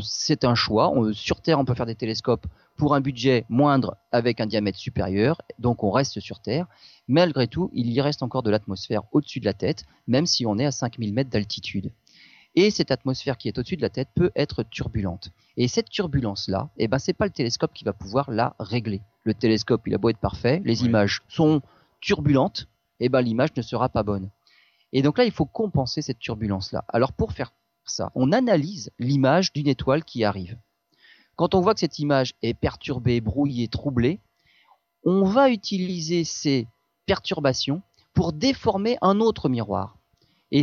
[0.00, 0.92] c'est un choix.
[1.12, 5.40] sur Terre, on peut faire des télescopes pour un budget moindre avec un diamètre supérieur,
[5.58, 6.66] donc on reste sur Terre.
[7.08, 10.58] Malgré tout, il y reste encore de l'atmosphère au-dessus de la tête, même si on
[10.58, 11.92] est à 5000 mètres d'altitude.
[12.56, 15.30] Et cette atmosphère qui est au-dessus de la tête peut être turbulente.
[15.56, 19.02] Et cette turbulence-là, eh ben, c'est pas le télescope qui va pouvoir la régler.
[19.24, 21.62] Le télescope, il a beau être parfait, les images sont
[22.00, 22.68] turbulentes,
[23.00, 24.30] eh ben, l'image ne sera pas bonne.
[24.92, 26.84] Et donc là, il faut compenser cette turbulence-là.
[26.88, 27.52] Alors pour faire
[27.84, 28.10] ça.
[28.14, 30.56] On analyse l'image d'une étoile qui arrive.
[31.36, 34.20] Quand on voit que cette image est perturbée, brouillée, troublée,
[35.04, 36.66] on va utiliser ces
[37.06, 37.82] perturbations
[38.14, 39.96] pour déformer un autre miroir.
[40.52, 40.62] Et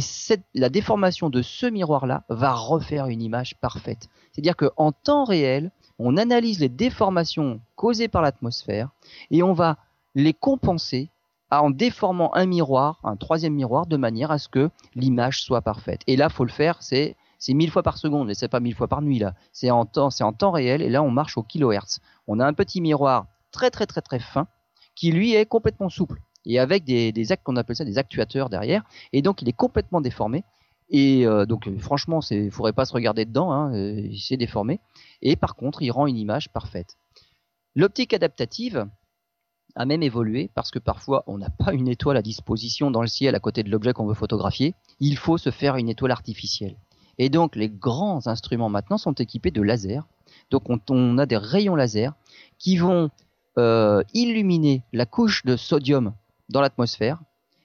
[0.53, 4.07] la déformation de ce miroir-là va refaire une image parfaite.
[4.31, 8.89] C'est-à-dire qu'en temps réel, on analyse les déformations causées par l'atmosphère
[9.29, 9.77] et on va
[10.15, 11.09] les compenser
[11.49, 16.01] en déformant un miroir, un troisième miroir, de manière à ce que l'image soit parfaite.
[16.07, 18.75] Et là, faut le faire, c'est c'est mille fois par seconde, et c'est pas mille
[18.75, 19.33] fois par nuit là.
[19.51, 21.99] C'est en temps, réel, et là on marche au kilohertz.
[22.27, 24.47] On a un petit miroir très très très très fin
[24.95, 28.83] qui lui est complètement souple et avec des, actes qu'on appelle ça des actuateurs derrière,
[29.11, 30.43] et donc il est complètement déformé.
[30.89, 34.79] Et euh, donc franchement, c'est, faudrait pas se regarder dedans, hein, euh, c'est déformé.
[35.21, 36.97] Et par contre, il rend une image parfaite.
[37.75, 38.87] L'optique adaptative,
[39.75, 43.07] a même évolué parce que parfois on n'a pas une étoile à disposition dans le
[43.07, 44.75] ciel à côté de l'objet qu'on veut photographier.
[44.99, 46.75] Il faut se faire une étoile artificielle.
[47.21, 50.01] Et donc les grands instruments maintenant sont équipés de lasers.
[50.49, 52.13] Donc on, a des rayons laser
[52.57, 53.11] qui vont
[53.59, 56.13] euh, illuminer la couche de sodium
[56.49, 57.19] dans l'atmosphère.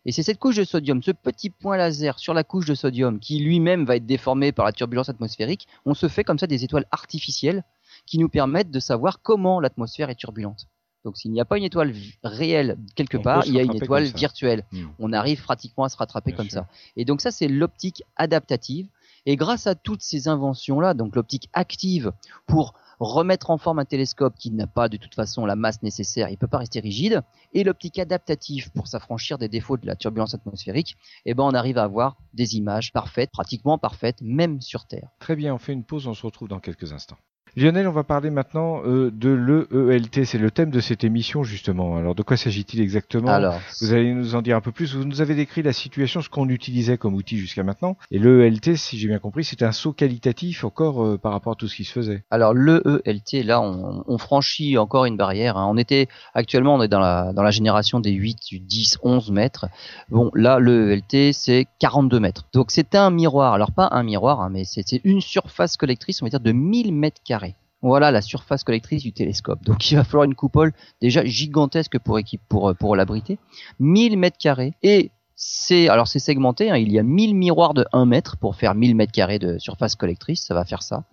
[0.04, 3.18] Et c'est cette couche de sodium, ce petit point laser sur la couche de sodium
[3.18, 5.66] qui lui-même va être déformé par la turbulence atmosphérique.
[5.86, 7.64] On se fait comme ça des étoiles artificielles
[8.04, 10.68] qui nous permettent de savoir comment l'atmosphère est turbulente.
[11.06, 14.04] Donc s'il n'y a pas une étoile réelle quelque part, il y a une étoile
[14.04, 14.64] virtuelle.
[14.72, 14.88] Hmm.
[14.98, 16.66] On arrive pratiquement à se rattraper comme ça.
[16.96, 18.88] Et donc ça c'est l'optique adaptative.
[19.26, 22.12] Et grâce à toutes ces inventions-là, donc l'optique active
[22.46, 26.28] pour remettre en forme un télescope qui n'a pas de toute façon la masse nécessaire,
[26.28, 29.96] il ne peut pas rester rigide, et l'optique adaptative pour s'affranchir des défauts de la
[29.96, 34.86] turbulence atmosphérique, eh ben on arrive à avoir des images parfaites, pratiquement parfaites, même sur
[34.86, 35.10] Terre.
[35.18, 37.18] Très bien, on fait une pause, on se retrouve dans quelques instants.
[37.58, 40.26] Lionel, on va parler maintenant euh, de l'EELT.
[40.26, 41.96] C'est le thème de cette émission, justement.
[41.96, 43.30] Alors, de quoi s'agit-il exactement?
[43.30, 44.94] Alors, Vous allez nous en dire un peu plus.
[44.94, 47.96] Vous nous avez décrit la situation, ce qu'on utilisait comme outil jusqu'à maintenant.
[48.10, 51.56] Et l'EELT, si j'ai bien compris, c'est un saut qualitatif encore euh, par rapport à
[51.56, 52.24] tout ce qui se faisait.
[52.30, 55.56] Alors, l'EELT, là, on, on, franchit encore une barrière.
[55.56, 55.66] Hein.
[55.66, 59.64] On était, actuellement, on est dans la, dans la génération des 8, 10, 11 mètres.
[60.10, 62.44] Bon, là, l'EELT, c'est 42 mètres.
[62.52, 63.54] Donc, c'est un miroir.
[63.54, 66.92] Alors, pas un miroir, hein, mais c'est une surface collectrice, on va dire, de 1000
[66.92, 67.45] mètres carrés
[67.86, 69.64] voilà la surface collectrice du télescope.
[69.64, 73.38] Donc il va falloir une coupole déjà gigantesque pour équipe pour pour l'abriter.
[73.80, 76.70] 1000 mètres carrés et c'est alors c'est segmenté.
[76.70, 76.76] Hein.
[76.76, 79.94] il y a 1000 miroirs de 1 mètre pour faire 1000 mètres carrés de surface
[79.94, 80.44] collectrice.
[80.44, 81.04] Ça va faire ça.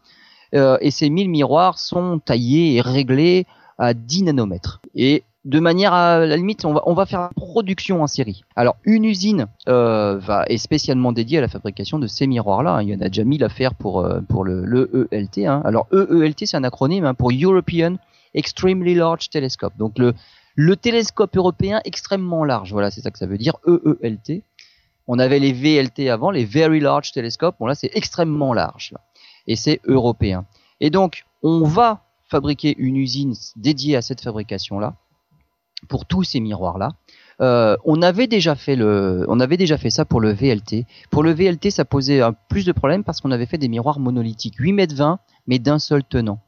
[0.55, 3.45] Euh, et ces 1000 miroirs sont taillés et réglés
[3.77, 4.81] à 10 nanomètres.
[4.95, 8.43] Et de manière à, la limite, on va, on va faire production en série.
[8.55, 12.81] Alors, une usine euh, va, est spécialement dédiée à la fabrication de ces miroirs-là.
[12.81, 15.45] Il y en a déjà mille à faire pour, euh, pour le, le EELT.
[15.45, 15.61] Hein.
[15.65, 17.97] Alors, EELT, c'est un acronyme hein, pour European
[18.33, 19.73] Extremely Large Telescope.
[19.77, 20.13] Donc, le,
[20.55, 22.71] le télescope européen extrêmement large.
[22.71, 24.43] Voilà, c'est ça que ça veut dire, EELT.
[25.07, 27.57] On avait les VLT avant, les Very Large Telescopes.
[27.59, 28.93] Bon, là, c'est extrêmement large.
[29.47, 30.45] Et c'est européen.
[30.79, 34.95] Et donc, on va fabriquer une usine dédiée à cette fabrication-là
[35.87, 36.89] pour tous ces miroirs là.
[37.41, 40.85] Euh, on avait déjà fait le, on avait déjà fait ça pour le VLT.
[41.09, 43.99] Pour le VLT, ça posait un, plus de problèmes parce qu'on avait fait des miroirs
[43.99, 46.39] monolithiques, 8 mètres 20, mais d'un seul tenant.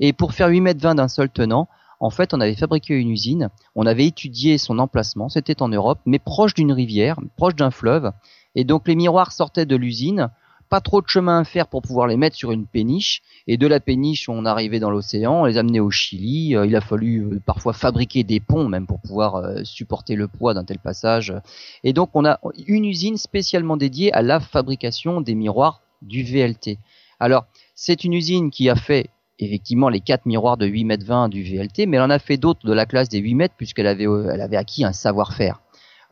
[0.00, 1.68] Et pour faire 8 mètres 20 d'un seul tenant,
[2.00, 6.00] en fait, on avait fabriqué une usine, on avait étudié son emplacement, c'était en Europe,
[6.04, 8.10] mais proche d'une rivière, proche d'un fleuve,
[8.54, 10.28] et donc les miroirs sortaient de l'usine,
[10.68, 13.22] pas trop de chemin à faire pour pouvoir les mettre sur une péniche.
[13.46, 16.56] Et de la péniche, on arrivait dans l'océan, on les amenait au Chili.
[16.56, 20.28] Euh, il a fallu euh, parfois fabriquer des ponts même pour pouvoir euh, supporter le
[20.28, 21.34] poids d'un tel passage.
[21.82, 26.78] Et donc on a une usine spécialement dédiée à la fabrication des miroirs du VLT.
[27.20, 31.28] Alors c'est une usine qui a fait effectivement les quatre miroirs de 8 mètres 20
[31.28, 33.86] du VLT, mais elle en a fait d'autres de la classe des 8 mètres puisqu'elle
[33.86, 35.60] avait, acquis un savoir-faire.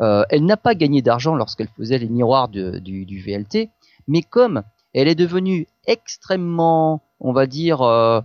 [0.00, 3.70] elle n'a pas gagné d'argent lorsqu'elle faisait les miroirs du, VLT,
[4.08, 4.62] mais comme
[4.94, 8.20] elle est devenue extrêmement, on va dire, euh,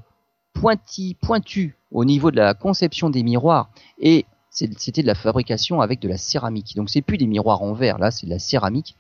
[0.54, 6.10] pointue au niveau de la conception des miroirs, et c'était de la fabrication avec de
[6.10, 6.76] la céramique.
[6.76, 8.96] Donc c'est plus des miroirs en verre, là c'est de la céramique.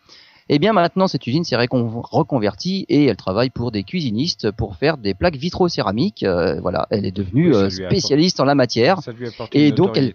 [0.50, 4.78] Et eh bien maintenant cette usine s'est reconvertie et elle travaille pour des cuisinistes pour
[4.78, 6.24] faire des plaques vitrocéramiques.
[6.24, 9.02] Euh, voilà, elle est devenue euh, spécialiste en la matière.
[9.02, 10.13] Ça lui et donc elle,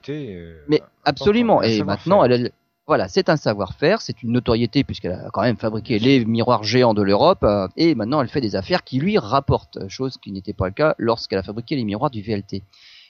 [0.69, 1.61] mais absolument.
[1.61, 2.53] Et maintenant elle,
[2.93, 6.93] voilà, c'est un savoir-faire, c'est une notoriété puisqu'elle a quand même fabriqué les miroirs géants
[6.93, 10.53] de l'Europe euh, et maintenant elle fait des affaires qui lui rapportent, chose qui n'était
[10.53, 12.63] pas le cas lorsqu'elle a fabriqué les miroirs du VLT.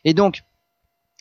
[0.05, 0.45] Et donc,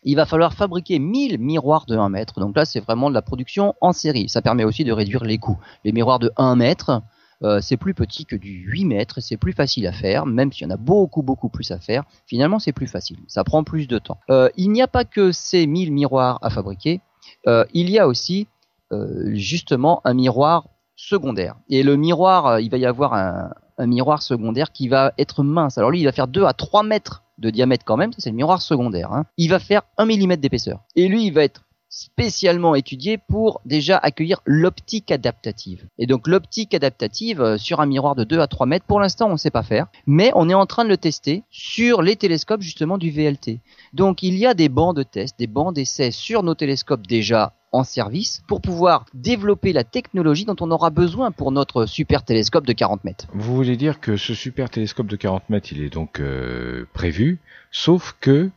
[0.04, 2.40] il va falloir fabriquer 1000 miroirs de 1 mètre.
[2.40, 4.30] Donc là, c'est vraiment de la production en série.
[4.30, 5.58] Ça permet aussi de réduire les coûts.
[5.84, 7.02] Les miroirs de 1 mètre,
[7.42, 10.68] euh, c'est plus petit que du 8 mètres c'est plus facile à faire, même s'il
[10.68, 12.04] y en a beaucoup beaucoup plus à faire.
[12.28, 13.18] Finalement, c'est plus facile.
[13.26, 14.20] Ça prend plus de temps.
[14.30, 17.02] Euh, il n'y a pas que ces 1000 miroirs à fabriquer.
[17.48, 18.48] Euh, il y a aussi
[18.92, 21.56] euh, justement un miroir secondaire.
[21.70, 25.80] Et le miroir, euh, il va y avoir un, miroir secondaire qui va être mince.
[25.80, 28.36] Alors lui, il va faire 2 à 3 mètres de diamètre quand même, c'est le
[28.36, 29.12] miroir secondaire.
[29.12, 29.26] Hein.
[29.38, 30.82] Il va faire 1 mm d'épaisseur.
[30.96, 35.86] Et lui, il va être spécialement étudié pour déjà accueillir l'optique adaptative.
[36.00, 39.34] Et donc l'optique adaptative sur un miroir de 2 à 3 mètres, pour l'instant on
[39.34, 42.62] ne sait pas faire, mais on est en train de le tester sur les télescopes
[42.62, 43.60] justement du VLT.
[43.94, 47.54] Donc il y a des bancs de test, des bancs d'essai sur nos télescopes déjà
[47.74, 52.66] en service pour pouvoir développer la technologie dont on aura besoin pour notre super télescope
[52.66, 53.28] de 40 mètres.
[53.34, 57.40] Vous voulez dire que ce super télescope de 40 mètres, il est donc euh, prévu,
[57.72, 58.50] sauf que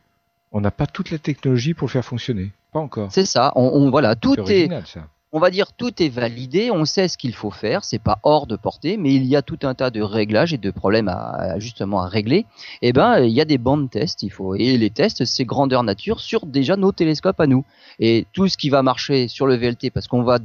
[0.51, 2.51] on n'a pas toute la technologie pour le faire fonctionner.
[2.75, 3.07] Pas encore.
[3.09, 3.53] C'est ça.
[3.55, 4.69] On, voilà, tout est.
[5.31, 8.47] on va dire tout est validé, on sait ce qu'il faut faire, c'est pas hors
[8.47, 11.57] de portée, mais il y a tout un tas de réglages et de problèmes à,
[11.57, 12.39] justement à régler.
[12.81, 15.45] Et eh ben il y a des bandes tests, il faut et les tests c'est
[15.45, 17.63] grandeur nature sur déjà nos télescopes à nous.
[17.99, 20.37] Et tout ce qui va marcher sur le VLT parce qu'on va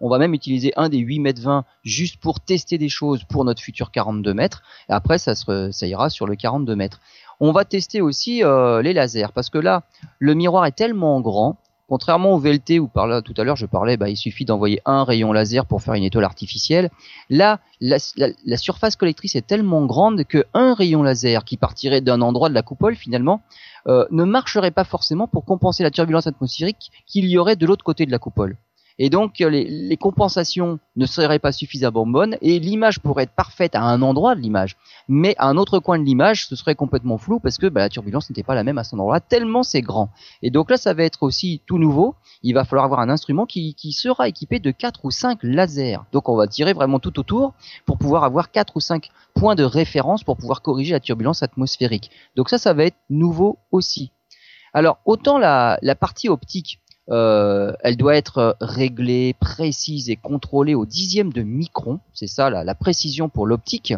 [0.00, 3.44] on, va même utiliser un des 8 mètres 20 juste pour tester des choses pour
[3.44, 4.62] notre futur 42 mètres.
[4.88, 7.00] Et après ça ça ira sur le 42 mètres.
[7.40, 9.82] On va tester aussi euh, les lasers parce que là
[10.18, 12.90] le miroir est tellement grand Contrairement au VLT où
[13.24, 16.02] tout à l'heure je parlais, bah, il suffit d'envoyer un rayon laser pour faire une
[16.02, 16.90] étoile artificielle.
[17.30, 17.98] Là, la,
[18.56, 22.62] surface collectrice est tellement grande que un rayon laser qui partirait d'un endroit de la
[22.62, 23.40] coupole finalement
[23.86, 27.84] euh, ne marcherait pas forcément pour compenser la turbulence atmosphérique qu'il y aurait de l'autre
[27.84, 28.56] côté de la coupole.
[28.98, 33.74] Et donc les, les, compensations ne seraient pas suffisamment bonnes et l'image pourrait être parfaite
[33.74, 34.76] à un endroit de l'image,
[35.08, 37.88] mais à un autre coin de l'image, ce serait complètement flou parce que bah, la
[37.88, 40.10] turbulence n'était pas la même à cet endroit-là, tellement c'est grand.
[40.42, 42.14] Et donc là, ça va être aussi tout nouveau.
[42.42, 45.98] Il va falloir avoir un instrument qui, qui sera équipé de 4 ou 5 lasers.
[46.12, 47.52] Donc on va tirer vraiment tout autour
[47.84, 52.10] pour pouvoir avoir 4 ou 5 points de référence pour pouvoir corriger la turbulence atmosphérique.
[52.34, 54.10] Donc ça, ça va être nouveau aussi.
[54.72, 60.86] Alors autant la, la partie optique, euh, elle doit être réglée, précise et contrôlée au
[60.86, 62.00] dixième de micron.
[62.12, 63.94] C'est ça la, précision pour l'optique.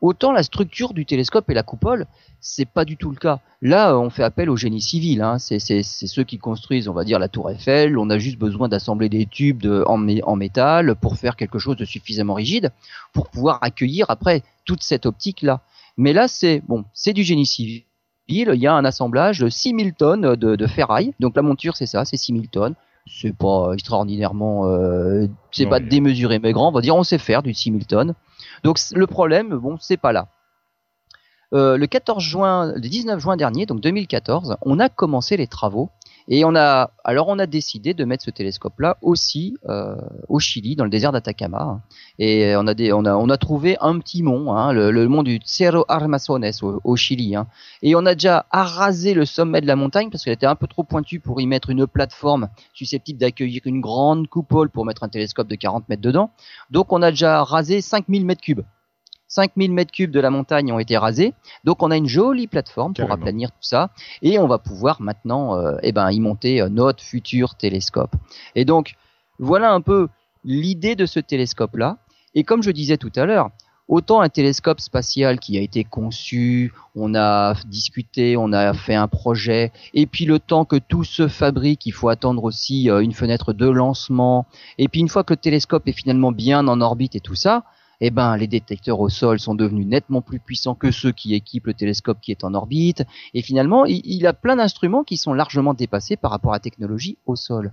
[0.00, 2.06] Autant la structure du télescope et la coupole,
[2.40, 3.40] c'est pas du tout le cas.
[3.62, 5.22] Là, on fait appel au génie civil.
[5.22, 5.38] Hein.
[5.38, 7.96] C'est ceux qui construisent, on va dire, la tour Eiffel.
[7.96, 11.86] On a juste besoin d'assembler des tubes en, en, métal pour faire quelque chose de
[11.86, 12.70] suffisamment rigide
[13.14, 15.62] pour pouvoir accueillir après toute cette optique là.
[15.96, 17.84] Mais là, c'est bon, c'est du génie civil
[18.28, 21.14] il y a un assemblage de 6000 tonnes de, ferraille.
[21.20, 22.74] Donc la monture, c'est ça, c'est 6000 tonnes.
[23.06, 26.68] C'est pas extraordinairement, euh, c'est pas démesuré mais grand.
[26.68, 28.14] On va dire, on sait faire du 6000 tonnes.
[28.62, 30.28] Donc le problème, bon, c'est pas là.
[31.52, 35.90] Euh, le 14 juin, le 19 juin dernier, donc 2014, on a commencé les travaux
[36.28, 39.96] et on a, alors on a décidé de mettre ce télescope-là aussi euh,
[40.28, 41.80] au Chili, dans le désert d'Atacama.
[42.18, 45.22] Et on a, des, on a, on a trouvé un petit mont, hein, le, mont
[45.22, 47.36] du Cerro Armazones au, Chili.
[47.36, 47.46] Hein.
[47.82, 50.66] Et on a déjà arasé le sommet de la montagne parce qu'elle était un peu
[50.66, 55.08] trop pointue pour y mettre une plateforme susceptible d'accueillir une grande coupole pour mettre un
[55.08, 56.30] télescope de 40 mètres dedans.
[56.70, 58.62] Donc on a déjà rasé 5000 mètres cubes.
[59.34, 61.34] 5000 mètres cubes de la montagne ont été rasés.
[61.64, 63.90] Donc on a une jolie plateforme pour aplanir tout ça
[64.22, 68.14] et on va pouvoir maintenant euh, eh ben, y monter euh, notre futur télescope.
[68.54, 68.94] Et donc
[69.40, 70.08] voilà un peu
[70.44, 71.98] l'idée de ce télescope là.
[72.36, 73.50] Et comme je disais tout à l'heure,
[73.88, 79.08] autant un télescope spatial qui a été conçu, on a discuté, on a fait un
[79.08, 83.12] projet, et puis le temps que tout se fabrique, il faut attendre aussi euh, une
[83.12, 84.46] fenêtre de lancement,
[84.78, 87.64] et puis une fois que le télescope est finalement bien en orbite et tout ça,
[88.00, 91.66] eh ben, les détecteurs au sol sont devenus nettement plus puissants que ceux qui équipent
[91.66, 93.04] le télescope qui est en orbite.
[93.34, 96.60] Et finalement, il, il a plein d'instruments qui sont largement dépassés par rapport à la
[96.60, 97.72] technologie au sol.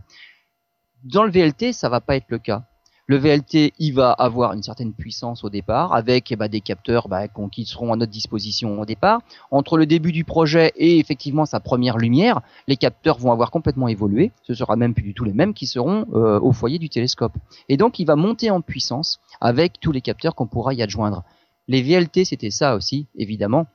[1.04, 2.64] Dans le VLT, ça va pas être le cas.
[3.12, 7.10] Le VLT, il va avoir une certaine puissance au départ, avec eh ben, des capteurs
[7.10, 9.20] bah, qui seront à notre disposition au départ.
[9.52, 13.90] Entre le début du projet et effectivement sa première lumière, les capteurs vont avoir complètement
[13.90, 14.32] évolué.
[14.44, 17.34] Ce sera même plus du tout les mêmes qui seront euh, au foyer du télescope.
[17.68, 21.26] Et donc, il va monter en puissance avec tous les capteurs qu'on pourra y adjoindre.
[21.68, 23.68] Les VLT, c'était ça aussi, évidemment.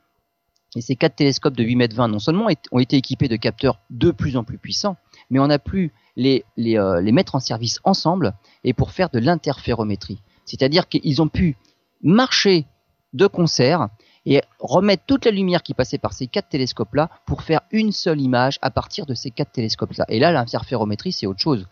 [0.77, 3.81] Et ces quatre télescopes de 8 mètres 20 non seulement ont été équipés de capteurs
[3.89, 4.97] de plus en plus puissants,
[5.31, 9.19] mais on a plus les, euh, les, mettre en service ensemble et pour faire de
[9.19, 10.21] l'interférométrie.
[10.45, 11.57] C'est-à-dire qu'ils ont pu
[12.03, 12.67] marcher
[13.15, 13.89] de concert
[14.27, 18.21] et remettre toute la lumière qui passait par ces quatre télescopes-là pour faire une seule
[18.21, 20.05] image à partir de ces quatre télescopes-là.
[20.11, 21.67] Et là, l'interférométrie, c'est autre chose.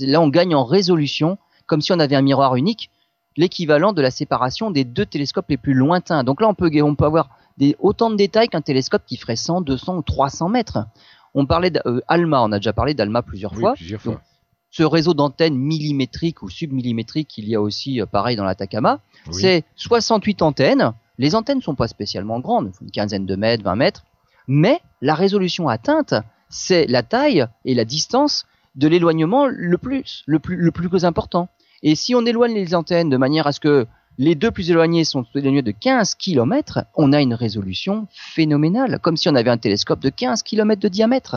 [0.00, 2.90] Là, on gagne en résolution, comme si on avait un miroir unique,
[3.36, 6.24] l'équivalent de la séparation des deux télescopes les plus lointains.
[6.24, 9.36] Donc là, on peut, on peut avoir des, autant de détails qu'un télescope qui ferait
[9.36, 10.78] 100, 200 ou 300 mètres.
[11.34, 13.74] On parlait d'Alma, euh, on a déjà parlé d'Alma plusieurs fois.
[14.72, 19.64] ce réseau d'antennes millimétriques ou submillimétriques qu'il y a aussi euh, pareil dans l'Atacama, c'est
[19.76, 20.92] 68 antennes.
[21.18, 24.04] Les antennes ne sont pas spécialement grandes, une quinzaine de mètres, 20 mètres,
[24.48, 26.14] mais la résolution atteinte,
[26.48, 31.48] c'est la taille et la distance de l'éloignement le plus, le plus, le plus important.
[31.82, 33.86] Et si on éloigne les antennes de manière à ce que
[34.20, 39.16] les deux plus éloignés sont éloignés de 15 km, on a une résolution phénoménale, comme
[39.16, 41.36] si on avait un télescope de 15 km de diamètre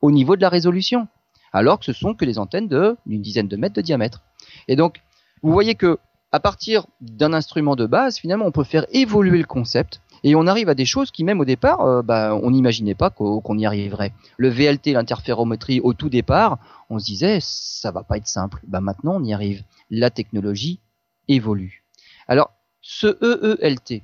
[0.00, 1.06] au niveau de la résolution,
[1.52, 2.66] alors que ce sont que des antennes
[3.04, 4.22] d'une dizaine de mètres de diamètre.
[4.68, 5.02] Et donc,
[5.42, 5.98] vous voyez que
[6.32, 10.46] à partir d'un instrument de base, finalement, on peut faire évoluer le concept et on
[10.46, 13.66] arrive à des choses qui même au départ, euh, bah, on n'imaginait pas qu'on y
[13.66, 14.14] arriverait.
[14.38, 16.58] Le VLT, l'interférométrie, au tout départ,
[16.88, 18.62] on se disait ça va pas être simple.
[18.66, 19.62] Bah maintenant, on y arrive.
[19.90, 20.80] La technologie
[21.28, 21.83] évolue.
[22.28, 22.50] Alors,
[22.80, 24.02] ce EELT,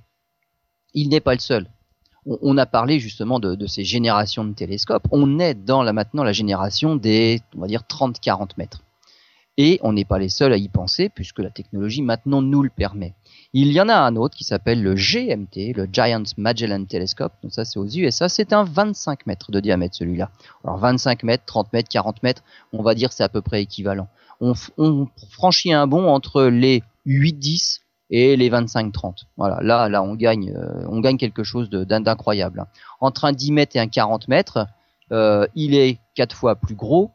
[0.95, 1.67] il n'est pas le seul.
[2.27, 5.09] On, a parlé justement de, ces générations de télescopes.
[5.11, 8.83] On est dans la, maintenant la génération des, on va dire, 30-40 mètres.
[9.57, 12.71] Et on n'est pas les seuls à y penser puisque la technologie maintenant nous le
[12.71, 13.15] permet.
[13.53, 17.33] Il y en a un autre qui s'appelle le GMT, le Giant Magellan Telescope.
[17.43, 18.29] Donc ça, c'est aux USA.
[18.29, 20.31] C'est un 25 mètres de diamètre, celui-là.
[20.63, 22.43] Alors 25 mètres, 30 mètres, 40 mètres,
[22.73, 24.09] on va dire c'est à peu près équivalent.
[24.41, 27.81] On, on franchit un bond entre les 8-10
[28.11, 29.25] et les 25-30.
[29.37, 32.67] Voilà, là, là, on gagne, euh, on gagne quelque chose d'incroyable.
[33.01, 34.67] Entre un 10 mètres et un 40 mètres,
[35.13, 37.11] euh, il est quatre fois plus gros,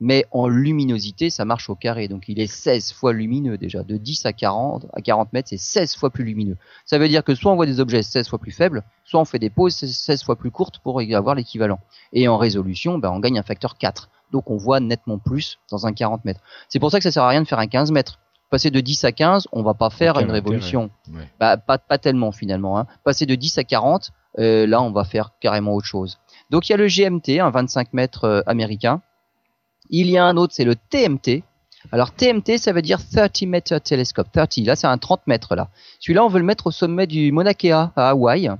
[0.00, 2.08] mais en luminosité, ça marche au carré.
[2.08, 3.82] Donc il est 16 fois lumineux déjà.
[3.82, 6.56] De 10 à 40, à 40 mètres, c'est 16 fois plus lumineux.
[6.84, 9.24] Ça veut dire que soit on voit des objets 16 fois plus faibles, soit on
[9.24, 11.78] fait des pauses 16 fois plus courtes pour avoir l'équivalent.
[12.12, 14.10] Et en résolution, ben, on gagne un facteur 4.
[14.30, 16.40] Donc on voit nettement plus dans un 40 mètres.
[16.68, 18.18] C'est pour ça que ça sert à rien de faire un 15 mètres.
[18.54, 20.88] Passer de 10 à 15, on va pas faire une révolution.
[21.40, 22.78] Bah, pas, pas tellement finalement.
[22.78, 22.86] Hein.
[23.02, 26.20] Passer de 10 à 40, euh, là on va faire carrément autre chose.
[26.50, 29.02] Donc il y a le GMT, un 25 mètres euh, américain.
[29.90, 31.42] Il y a un autre, c'est le TMT.
[31.90, 34.28] Alors TMT, ça veut dire 30 Meter Telescope.
[34.32, 35.68] 30, là c'est un 30 mètres là.
[35.98, 38.52] Celui-là, on veut le mettre au sommet du Mauna Kea à Hawaï.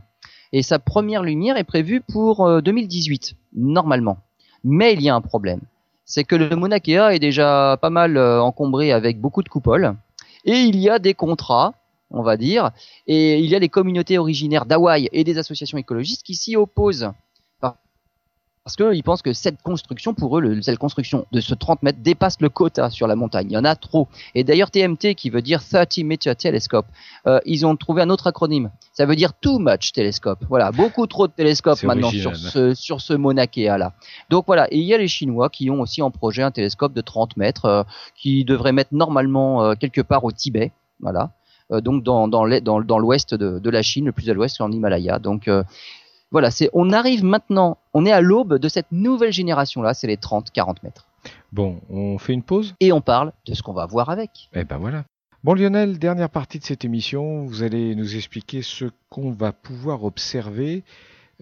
[0.52, 4.18] Et sa première lumière est prévue pour 2018, euh, normalement.
[4.64, 5.60] Mais il y a un problème.
[6.04, 9.94] C'est que le Mauna Kea est déjà pas mal euh, encombré avec beaucoup de coupoles.
[10.44, 11.74] Et il y a des contrats,
[12.10, 12.70] on va dire,
[13.06, 17.10] et il y a les communautés originaires d'Hawaï et des associations écologistes qui s'y opposent
[18.64, 21.98] parce qu'ils pensent que cette construction, pour eux, le, cette construction de ce 30 mètres
[22.00, 23.48] dépasse le quota sur la montagne.
[23.50, 24.08] Il y en a trop.
[24.34, 26.86] Et d'ailleurs, TMT, qui veut dire 30 Meter Telescope,
[27.26, 28.70] euh, ils ont trouvé un autre acronyme.
[28.94, 30.38] Ça veut dire Too Much Telescope.
[30.48, 33.12] Voilà, beaucoup trop de télescopes maintenant sur ce, sur ce
[33.76, 33.92] là.
[34.30, 36.94] Donc voilà, et il y a les Chinois qui ont aussi en projet un télescope
[36.94, 37.82] de 30 mètres euh,
[38.16, 40.72] qui devrait mettre normalement euh, quelque part au Tibet.
[41.00, 41.32] Voilà.
[41.70, 45.18] Euh, donc dans, dans l'ouest de, de, la Chine, le plus à l'ouest, en Himalaya.
[45.18, 45.50] Donc
[46.34, 50.08] voilà, c'est on arrive maintenant, on est à l'aube de cette nouvelle génération là, c'est
[50.08, 51.06] les 30-40 mètres.
[51.52, 54.50] Bon, on fait une pause et on parle de ce qu'on va voir avec.
[54.52, 55.04] Eh ben voilà.
[55.44, 60.02] Bon Lionel, dernière partie de cette émission, vous allez nous expliquer ce qu'on va pouvoir
[60.02, 60.82] observer.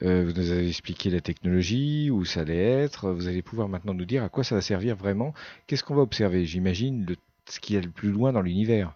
[0.02, 3.12] Euh, vous nous avez expliqué la technologie, où ça allait être.
[3.12, 5.32] Vous allez pouvoir maintenant nous dire à quoi ça va servir vraiment.
[5.66, 6.44] Qu'est-ce qu'on va observer?
[6.44, 7.06] J'imagine
[7.48, 8.92] ce qui est le plus loin dans l'univers.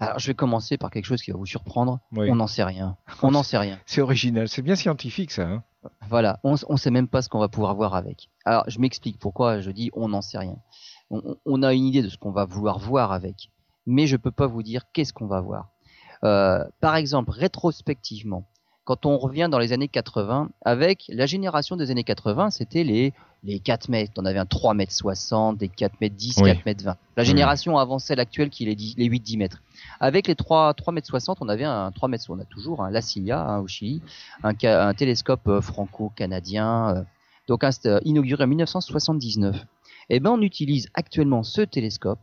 [0.00, 2.00] Alors, je vais commencer par quelque chose qui va vous surprendre.
[2.16, 2.96] On n'en sait rien.
[3.22, 3.78] On n'en sait rien.
[3.86, 4.48] C'est original.
[4.48, 5.42] C'est bien scientifique, ça.
[5.42, 5.62] Hein
[6.08, 6.38] voilà.
[6.44, 8.28] On ne sait même pas ce qu'on va pouvoir voir avec.
[8.44, 10.56] Alors, je m'explique pourquoi je dis on n'en sait rien.
[11.10, 13.50] On, a une idée de ce qu'on va vouloir voir avec,
[13.84, 15.68] mais je peux pas vous dire qu'est-ce qu'on va voir.
[16.24, 18.46] Euh, par exemple, rétrospectivement,
[18.84, 23.12] quand on revient dans les années 80, avec la génération des années 80, c'était les,
[23.44, 24.12] les 4 mètres.
[24.18, 26.96] On avait un 3 mètres 60, des 4 mètres 10, 4 mètres 20.
[27.16, 29.62] La génération avant celle actuelle qui est les, les 8-10 mètres.
[30.00, 32.90] Avec les 3, 3 mètres 60, on avait un 3 mètres, on a toujours un
[32.90, 34.00] La Silla au Chili,
[34.42, 37.02] un, un télescope euh, franco-canadien, euh,
[37.48, 39.56] donc euh, inauguré en 1979.
[40.08, 42.18] Et eh ben on utilise actuellement ce télescope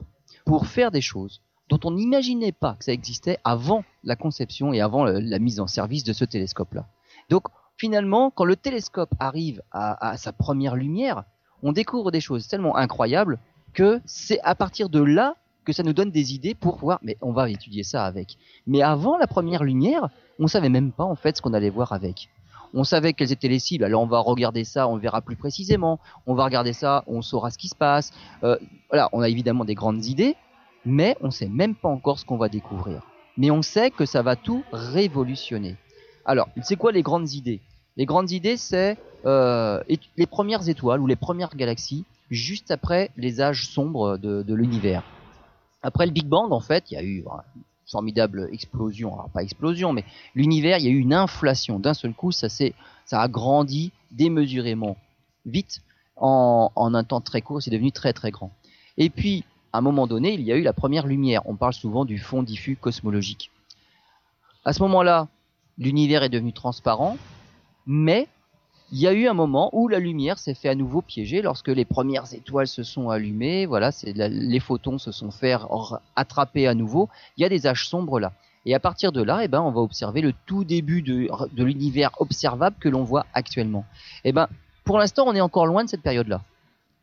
[0.46, 4.82] pour faire des choses dont on n'imaginait pas que ça existait avant la conception et
[4.82, 6.88] avant la mise en service de ce télescope-là.
[7.30, 7.44] Donc
[7.80, 11.24] finalement, quand le télescope arrive à, sa première lumière,
[11.64, 13.40] on découvre des choses tellement incroyables
[13.74, 17.18] que c'est à partir de là que ça nous donne des idées pour voir, mais
[17.22, 18.38] on va étudier ça avec.
[18.68, 20.10] Mais avant la première lumière,
[20.40, 22.30] on savait même pas en fait ce qu'on allait voir avec.
[22.74, 23.84] On savait quelles étaient les cibles.
[23.84, 26.00] Alors on va regarder ça, on verra plus précisément.
[26.28, 28.12] On va regarder ça, on saura ce qui se passe.
[28.44, 28.58] Euh,
[28.90, 30.36] voilà, on a évidemment des grandes idées,
[30.86, 33.02] mais on ne sait même pas encore ce qu'on va découvrir.
[33.38, 35.78] Mais on sait que ça va tout révolutionner.
[36.26, 37.62] Alors, c'est quoi les grandes idées?
[38.00, 39.84] Les grandes idées, c'est euh,
[40.16, 45.04] les premières étoiles ou les premières galaxies juste après les âges sombres de, l'univers.
[45.84, 47.26] Après le Big Bang, en fait, il y a eu une
[47.92, 49.14] formidable explosion.
[49.16, 51.78] Alors pas explosion, mais l'univers, il y a eu une inflation.
[51.78, 52.48] D'un seul coup, ça,
[53.12, 54.96] a grandi démesurément
[55.46, 55.82] vite.
[56.16, 58.52] En un temps très court, c'est devenu très très grand.
[58.98, 59.44] Et puis,
[59.74, 61.42] à un moment donné, il y a eu la première lumière.
[61.48, 63.52] On parle souvent du fond diffus cosmologique.
[64.64, 65.28] À ce moment-là,
[65.78, 67.18] l'univers est devenu transparent,
[67.90, 68.28] mais
[68.92, 71.68] il y a eu un moment où la lumière s'est fait à nouveau piéger lorsque
[71.68, 73.66] les premières étoiles se sont allumées.
[73.66, 75.56] Voilà, c'est les photons se sont fait
[76.16, 77.10] attraper à nouveau.
[77.36, 78.32] Il y a des âges sombres là.
[78.66, 81.64] Et à partir de là, eh ben, on va observer le tout début de, de
[81.64, 83.86] l'univers observable que l'on voit actuellement.
[84.24, 84.48] Eh ben,
[84.84, 86.42] pour l'instant, on est encore loin de cette période-là.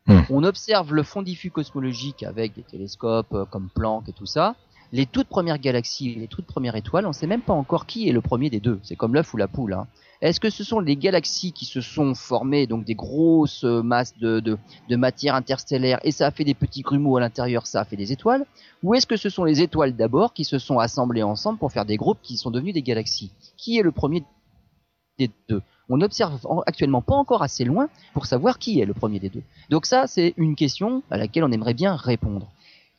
[0.06, 0.20] Hmm.
[0.30, 4.54] On observe le fond diffus cosmologique avec des télescopes euh, comme Planck et tout ça.
[4.92, 8.08] Les toutes premières galaxies, les toutes premières étoiles, on ne sait même pas encore qui
[8.08, 8.78] est le premier des deux.
[8.84, 9.72] C'est comme l'œuf ou la poule.
[9.72, 9.88] Hein.
[10.22, 14.16] Est-ce que ce sont les galaxies qui se sont formées, donc des grosses euh, masses
[14.18, 17.84] de, de, matière interstellaire, et ça a fait des petits grumeaux à l'intérieur, ça a
[17.84, 18.46] fait des étoiles
[18.82, 21.84] Ou est-ce que ce sont les étoiles d'abord qui se sont assemblées ensemble pour faire
[21.84, 23.30] des groupes qui sont devenus des galaxies?
[23.56, 24.24] Qui est le premier
[25.18, 25.62] des deux?
[25.88, 29.42] On n'observe actuellement pas encore assez loin pour savoir qui est le premier des deux.
[29.70, 32.50] Donc ça, c'est une question à laquelle on aimerait bien répondre.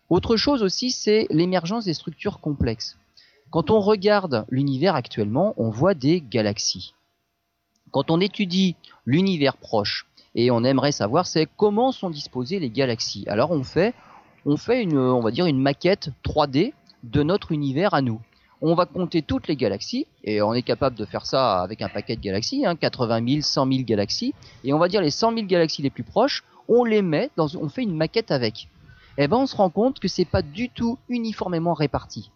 [0.10, 2.96] Autre chose aussi, c'est l'émergence des structures complexes.
[3.50, 6.94] Quand on regarde l'univers actuellement, on voit des galaxies.
[7.98, 8.76] Quand on étudie
[9.08, 13.24] l'univers proche, et on aimerait savoir c'est comment sont disposées les galaxies.
[13.28, 13.96] Alors on fait,
[14.46, 18.22] on fait une, va dire une maquette 3D de notre univers à nous.
[18.62, 21.90] On va compter toutes les galaxies, et on est capable de faire ça avec un
[21.90, 25.34] paquet de galaxies, hein, 80 000, 100 000 galaxies, et on va dire les 100
[25.34, 28.68] 000 galaxies les plus proches, on les met dans, on fait une maquette avec.
[29.18, 32.30] Eh ben on se rend compte que c'est pas du tout uniformément réparti.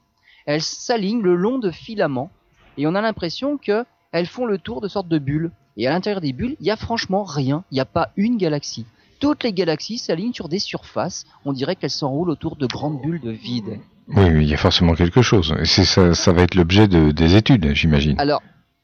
[0.47, 2.32] Elles s'alignent le long de filaments,
[2.80, 5.51] et on a l'impression que elles font le tour de sortes de bulles.
[5.78, 8.38] Et à l'intérieur des bulles, il y a franchement rien, il n'y a pas une
[8.38, 8.86] galaxie.
[9.20, 13.22] Toutes les galaxies s'alignent sur des surfaces, on dirait qu'elles s'enroulent autour de grandes bulles
[13.22, 13.80] de vide.
[14.07, 15.53] Oui, il y a forcément quelque chose.
[15.59, 18.20] Et ça, ça va être l'objet de, des études, j'imagine.
[18.20, 18.41] Alors,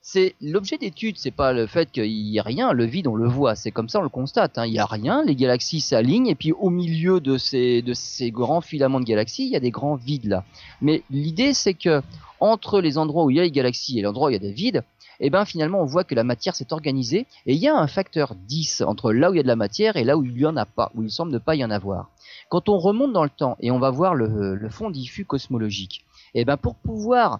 [0.10, 3.28] c'est l'objet d'étude, c'est pas le fait qu'il y ait rien, le vide on le
[3.28, 4.58] voit, c'est comme ça on le constate.
[4.58, 4.66] Hein.
[4.66, 8.32] Il y a rien, les galaxies s'alignent et puis au milieu de ces de ces
[8.32, 10.46] grands filaments de galaxies, il y a des grands vides là.
[10.80, 12.02] Mais l'idée c'est que
[12.40, 14.40] entre les endroits où il y a les galaxies et l'endroit où il y a
[14.40, 14.82] des vides,
[15.20, 17.88] eh ben finalement on voit que la matière s'est organisée et il y a un
[17.88, 20.38] facteur 10 entre là où il y a de la matière et là où il
[20.38, 22.12] y en a pas, où il semble ne pas y en avoir.
[22.50, 26.46] Quand on remonte dans le temps et on va voir le, fond diffus cosmologique, eh
[26.46, 27.40] ben pour pouvoir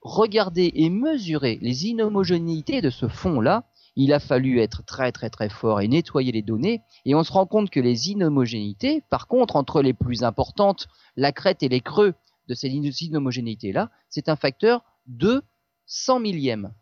[0.00, 3.64] regarder et mesurer les inhomogénéités de ce fond-là,
[3.96, 7.32] il a fallu être très très très fort et nettoyer les données, et on se
[7.32, 10.86] rend compte que les inhomogénéités, par contre, entre les plus importantes,
[11.16, 12.14] la crête et les creux
[12.48, 15.42] de ces inhomogénéités-là, c'est un facteur de
[15.88, 16.72] 100 millième.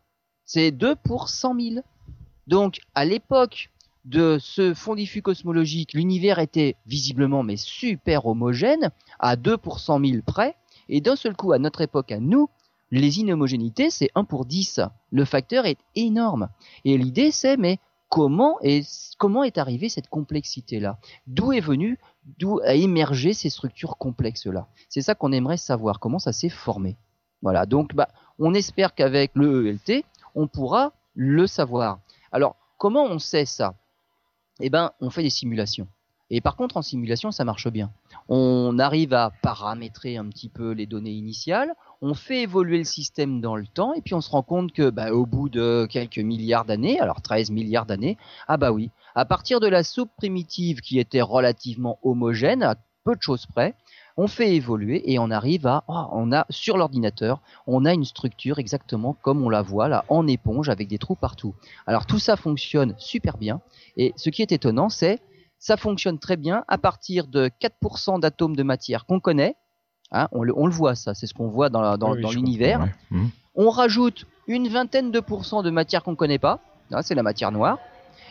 [0.45, 1.85] C'est 2 pour 100 000.
[2.45, 3.71] Donc, à l'époque
[4.05, 10.05] de ce fond diffus cosmologique, l'univers était visiblement mais super homogène, à 2 pour 100
[10.05, 10.55] 000 près,
[10.87, 12.49] et d'un seul coup, à notre époque, à nous,
[12.91, 14.79] les inhomogénéités, c'est 1 pour 10.
[15.11, 16.47] Le facteur est énorme.
[16.85, 18.87] Et l'idée, c'est, mais comment est,
[19.17, 20.97] comment est arrivée cette complexité-là?
[21.27, 21.99] D'où est venue,
[22.39, 24.67] d'où a émergé ces structures complexes-là?
[24.87, 26.95] C'est ça qu'on aimerait savoir, comment ça s'est formé.
[27.41, 28.07] Voilà, donc bah,
[28.39, 30.03] on espère qu'avec le ELT,
[30.35, 31.99] on pourra le savoir.
[32.31, 33.75] Alors, comment on sait ça?
[34.59, 35.87] Eh ben, on fait des simulations.
[36.29, 37.91] Et par contre, en simulation, ça marche bien.
[38.27, 43.39] On arrive à paramétrer un petit peu les données initiales, on fait évoluer le système
[43.39, 46.19] dans le temps, et puis on se rend compte que, bah, au bout de quelques
[46.19, 48.17] milliards d'années, alors 13 milliards d'années,
[48.47, 52.75] ah bah oui, à partir de la soupe primitive qui était relativement homogène, à
[53.05, 53.73] peu de choses près,
[54.17, 58.03] on fait évoluer et on arrive à, oh, on a sur l'ordinateur, on a une
[58.03, 61.53] structure exactement comme on la voit là en éponge avec des trous partout.
[61.85, 63.61] Alors tout ça fonctionne super bien
[63.95, 65.21] et ce qui est étonnant c'est
[65.59, 69.55] ça fonctionne très bien à partir de 4% d'atomes de matière qu'on connaît.
[70.11, 72.87] Hein, on, le, voit ça, c'est ce qu'on voit dans, dans, l'univers.
[73.11, 73.27] Mmh.
[73.55, 76.59] On rajoute une vingtaine de pourcents de matière qu'on connaît pas,
[76.91, 77.79] hein, c'est la matière noire.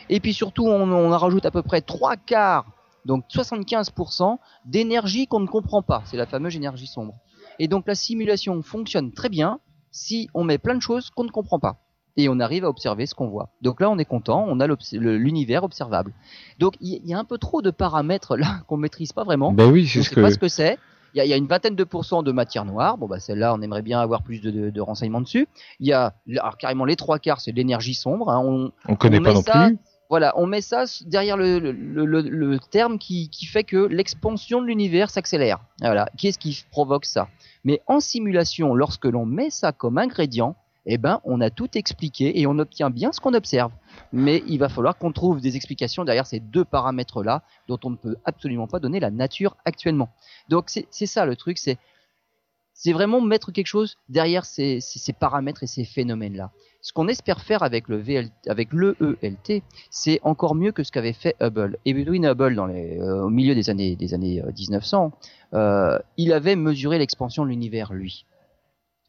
[0.09, 2.65] Et puis surtout, on, on rajoute à peu près trois quarts
[3.07, 6.03] donc 75% d'énergie qu'on ne comprend pas.
[6.05, 7.15] C'est la fameuse énergie sombre.
[7.57, 9.59] Et donc la simulation fonctionne très bien
[9.91, 11.77] si on met plein de choses qu'on ne comprend pas.
[12.17, 13.49] Et on arrive à observer ce qu'on voit.
[13.61, 16.13] Donc là, on est content, on a l'univers observable.
[16.59, 19.53] Donc il y, a un peu trop de paramètres là qu'on maîtrise pas vraiment.
[19.53, 20.21] Ben oui, c'est ce que.
[20.21, 20.77] pas ce que c'est.
[21.13, 22.97] Il y, a, une vingtaine de pourcents de matière noire.
[22.97, 25.47] Bon, bah celle-là, on aimerait bien avoir plus de, renseignements dessus.
[25.79, 28.29] Il y a alors, carrément les trois quarts, c'est de l'énergie sombre.
[28.29, 28.43] Hein.
[28.45, 29.79] On, on connaît pas non plus.
[30.09, 35.59] Voilà, on met ça derrière le, terme qui, fait que l'expansion de l'univers s'accélère.
[35.81, 37.27] Voilà, qu'est-ce qui provoque ça?
[37.63, 40.55] Mais en simulation, lorsque l'on met ça comme ingrédient,
[40.85, 43.71] eh ben, on a tout expliqué et on obtient bien ce qu'on observe.
[44.13, 47.97] Mais il va falloir qu'on trouve des explications derrière ces deux paramètres-là, dont on ne
[47.97, 50.09] peut absolument pas donner la nature actuellement.
[50.47, 54.79] Donc c'est ça le truc, c'est vraiment mettre quelque chose derrière ces
[55.19, 56.51] paramètres et ces phénomènes-là.
[56.87, 59.61] Ce qu'on espère faire avec le, VL, ELT,
[59.91, 61.77] c'est encore mieux que ce qu'avait fait Hubble.
[61.83, 65.11] Edwin Hubble, euh, au milieu des années, des années 1900,
[65.53, 68.25] euh, euh, il avait mesuré l'expansion de l'univers, lui.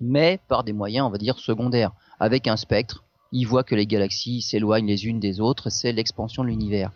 [0.01, 1.93] Mais par des moyens, on va dire, secondaires.
[2.19, 6.43] Avec un spectre, il voit que les galaxies s'éloignent les unes des autres, c'est l'expansion
[6.43, 6.91] de l'univers.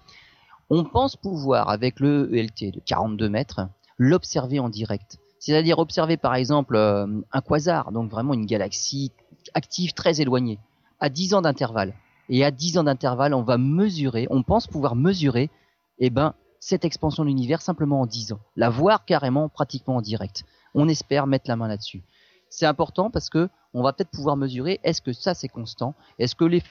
[0.69, 3.69] On pense pouvoir, avec le ELT de 42 mètres,
[3.99, 5.19] l'observer en direct.
[5.39, 9.13] C'est-à-dire observer par exemple un quasar, donc vraiment une galaxie
[9.55, 10.59] active très éloignée
[11.03, 11.95] à 10 ans d'intervalle.
[12.29, 15.51] Et à 10 ans d'intervalle, on va mesurer, on pense pouvoir mesurer,
[15.99, 18.41] eh ben, cette expansion de l'univers simplement en 10 ans.
[18.55, 20.45] La voir carrément, pratiquement en direct.
[20.75, 22.05] On espère mettre la main là-dessus.
[22.49, 26.37] C'est important parce que on va peut-être pouvoir mesurer est-ce que ça c'est constant, est-ce
[26.37, 26.63] que les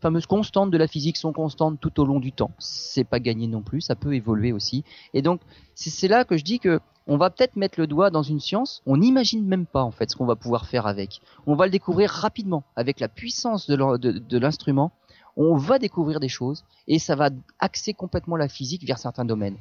[0.00, 2.52] fameuses constantes de la physique sont constantes tout au long du temps?
[2.58, 4.82] C'est pas gagné non plus, ça peut évoluer aussi.
[5.12, 5.42] Et donc
[5.74, 8.82] c'est là que je dis que on va peut-être mettre le doigt dans une science,
[8.86, 11.20] on n'imagine même pas en fait ce qu'on va pouvoir faire avec.
[11.46, 14.92] On va le découvrir rapidement avec la puissance de l'instrument.
[15.36, 19.56] On va découvrir des choses et ça va axer complètement la physique vers certains domaines.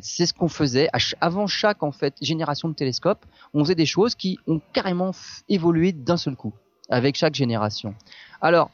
[0.00, 0.88] c'est ce qu'on faisait
[1.20, 3.24] avant chaque en fait génération de télescopes.
[3.54, 5.12] On faisait des choses qui ont carrément
[5.48, 6.52] évolué d'un seul coup
[6.88, 7.94] avec chaque génération.
[8.40, 8.70] Alors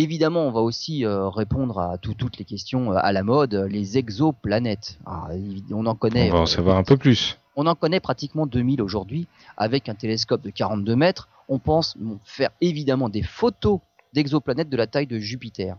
[0.00, 3.98] Évidemment, on va aussi euh, répondre à toutes les questions euh, à la mode, les
[3.98, 4.96] exoplanètes.
[5.04, 5.28] Ah,
[5.72, 6.30] on en connaît.
[6.30, 7.36] On va en savoir un peu plus.
[7.56, 9.26] On en connaît pratiquement 2000 aujourd'hui.
[9.56, 13.80] Avec un télescope de 42 mètres, on pense faire évidemment des photos
[14.12, 15.76] d'exoplanètes de la taille de Jupiter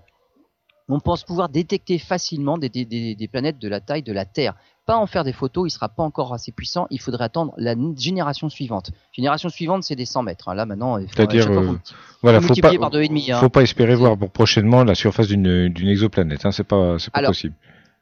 [0.89, 4.55] on pense pouvoir détecter facilement des, planètes de la taille de la Terre.
[4.89, 7.75] Pas en faire des photos, il sera pas encore assez puissant, il faudrait attendre la
[7.95, 8.89] génération suivante.
[9.11, 10.49] Génération suivante, c'est des 100 mètres.
[10.49, 10.55] Hein.
[10.55, 11.77] Là, maintenant, il faut, C'est-à-dire, euh,
[12.23, 13.39] voilà, faut pas, par hein.
[13.39, 16.43] faut pas espérer voir pour prochainement la surface d'une exoplanète.
[16.43, 16.51] Hein.
[16.51, 17.53] C'est pas, possible.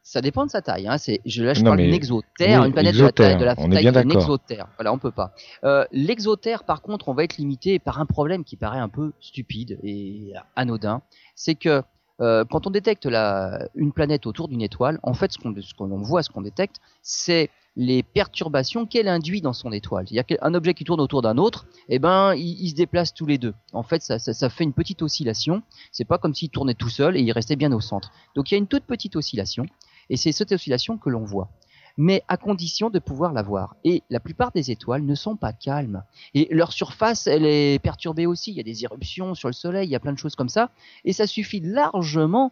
[0.02, 0.88] Ça dépend de sa taille.
[0.88, 0.98] Hein.
[0.98, 3.70] C'est, je, là, je parle d'une exotère, une planète de la taille de la on
[3.70, 4.68] taille d'une exotère.
[4.78, 5.34] Voilà, on peut pas.
[5.66, 9.12] Euh, l'exotère, par contre, on va être limité par un problème qui paraît un peu
[9.20, 11.02] stupide et anodin.
[11.36, 11.84] C'est que
[12.20, 15.38] euh, quand on détecte la, une planète autour d'une étoile, en fait, ce
[15.74, 20.06] qu'on voit, ce qu'on détecte, c'est les perturbations qu'elle induit dans son étoile.
[20.10, 23.14] Il y a un objet qui tourne autour d'un autre, eh ben, ils, se déplacent
[23.14, 23.54] tous les deux.
[23.72, 25.62] En fait, ça, ça, ça fait une petite oscillation.
[25.92, 28.12] C'est pas comme s'il tournait tout seul et il restait bien au centre.
[28.36, 29.68] Donc, il y a une toute petite oscillation,
[30.10, 31.50] et c'est cette oscillation que l'on voit
[31.98, 33.76] mais à condition de pouvoir la voir.
[33.84, 36.04] Et la plupart des étoiles ne sont pas calmes.
[36.34, 38.52] Et leur surface, elle est perturbée aussi.
[38.52, 40.50] Il y a des éruptions sur le Soleil, il y a plein de choses comme
[40.50, 40.70] ça.
[41.06, 42.52] Et ça suffit largement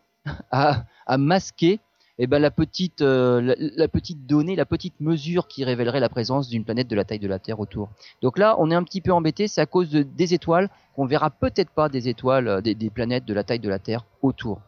[0.52, 0.86] à,
[1.18, 1.80] masquer
[2.18, 6.50] eh ben, la, petite, euh, la, petite donnée, la petite mesure qui révélerait la présence
[6.50, 7.90] d'une planète de la taille de la Terre autour.
[8.22, 11.06] Donc là, on est un petit peu embêté, c'est à cause de, des étoiles qu'on
[11.06, 14.06] verra peut-être pas des étoiles, euh, des, des, planètes de la taille de la Terre
[14.22, 14.62] autour.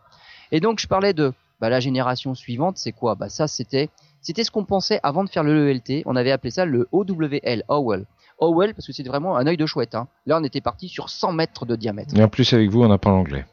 [0.52, 3.16] Et donc je parlais de bah, la génération suivante, c'est quoi?
[3.16, 3.90] Bah ça, c'était
[4.28, 6.04] c'était ce qu'on pensait avant de faire le ELT.
[6.06, 8.06] On avait appelé ça le OWL, Howell.
[8.42, 9.96] Howell, parce que c'était vraiment un œil de chouette.
[9.96, 10.10] Hein.
[10.26, 12.14] Là, on était parti sur 100 mètres de diamètre.
[12.14, 13.46] Et en plus, avec vous, on apprend l'anglais.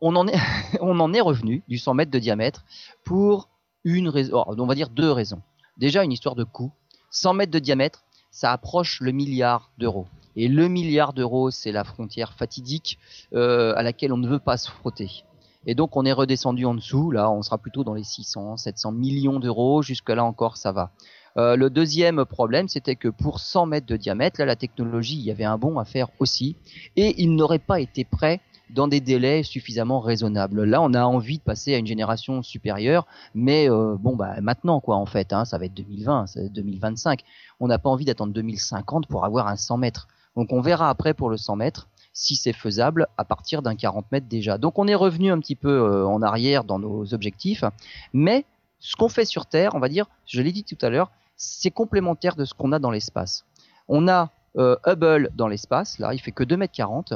[0.00, 0.38] On en est,
[0.80, 2.64] on en est revenu du 100 mètres de diamètre
[3.04, 3.50] pour
[3.84, 5.42] une raison, oh, on va dire deux raisons.
[5.76, 6.72] Déjà, une histoire de coût.
[7.10, 10.06] 100 mètres de diamètre, ça approche le milliard d'euros.
[10.34, 12.98] Et le milliard d'euros, c'est la frontière fatidique
[13.34, 15.10] euh, à laquelle on ne veut pas se frotter.
[15.66, 18.92] Et donc on est redescendu en dessous, là on sera plutôt dans les 600, 700
[18.92, 20.92] millions d'euros, jusque là encore ça va.
[21.36, 25.24] Euh, le deuxième problème, c'était que pour 100 mètres de diamètre, là la technologie, il
[25.24, 26.56] y avait un bond à faire aussi,
[26.96, 28.40] et il n'aurait pas été prêt
[28.70, 30.64] dans des délais suffisamment raisonnables.
[30.64, 34.80] Là, on a envie de passer à une génération supérieure, mais euh, bon, bah maintenant
[34.80, 37.20] quoi, en fait, hein, ça va être 2020, ça va être 2025.
[37.60, 40.08] On n'a pas envie d'attendre 2050 pour avoir un 100 mètres.
[40.36, 44.10] Donc on verra après pour le 100 mètres si c'est faisable à partir d'un 40
[44.10, 44.56] mètres déjà.
[44.56, 47.62] Donc on est revenu un petit peu euh, en arrière dans nos objectifs,
[48.14, 48.46] mais
[48.80, 51.70] ce qu'on fait sur Terre, on va dire, je l'ai dit tout à l'heure, c'est
[51.70, 53.44] complémentaire de ce qu'on a dans l'espace.
[53.86, 57.12] On a euh, Hubble dans l'espace, là il fait que 2 mètres 40,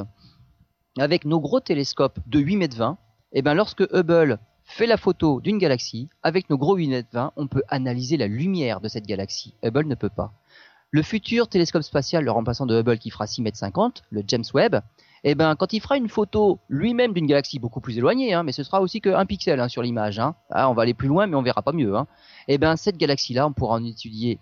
[0.99, 2.99] avec nos gros télescopes de 8 mètres 20,
[3.33, 7.33] et bien lorsque Hubble fait la photo d'une galaxie, avec nos gros 8 mètres 20,
[7.37, 9.55] on peut analyser la lumière de cette galaxie.
[9.63, 10.31] Hubble ne peut pas.
[10.93, 14.43] Le futur télescope spatial, le remplaçant de Hubble qui fera 6 mètres 50, le James
[14.53, 14.81] Webb,
[15.23, 18.51] eh ben, quand il fera une photo lui-même d'une galaxie beaucoup plus éloignée, hein, mais
[18.51, 20.19] ce sera aussi qu'un pixel hein, sur l'image.
[20.19, 20.35] Hein.
[20.49, 21.95] Ah, on va aller plus loin, mais on verra pas mieux.
[21.95, 22.07] Hein.
[22.49, 24.37] Eh ben, cette galaxie-là, on pourra en étudier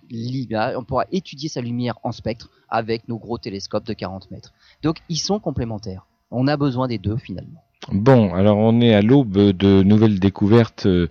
[0.75, 4.51] on pourra étudier sa lumière en spectre avec nos gros télescopes de 40 mètres.
[4.81, 6.07] Donc, ils sont complémentaires.
[6.31, 7.63] On a besoin des deux finalement.
[7.91, 11.07] Bon, alors on est à l'aube de nouvelles découvertes euh,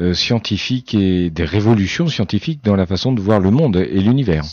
[0.00, 4.44] euh, scientifiques et des révolutions scientifiques dans la façon de voir le monde et l'univers.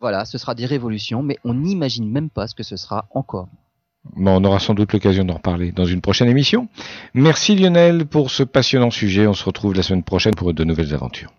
[0.00, 3.48] Voilà, ce sera des révolutions, mais on n'imagine même pas ce que ce sera encore.
[4.16, 6.68] Bon, on aura sans doute l'occasion d'en reparler dans une prochaine émission.
[7.14, 9.26] Merci Lionel pour ce passionnant sujet.
[9.26, 11.32] On se retrouve la semaine prochaine pour de nouvelles aventures.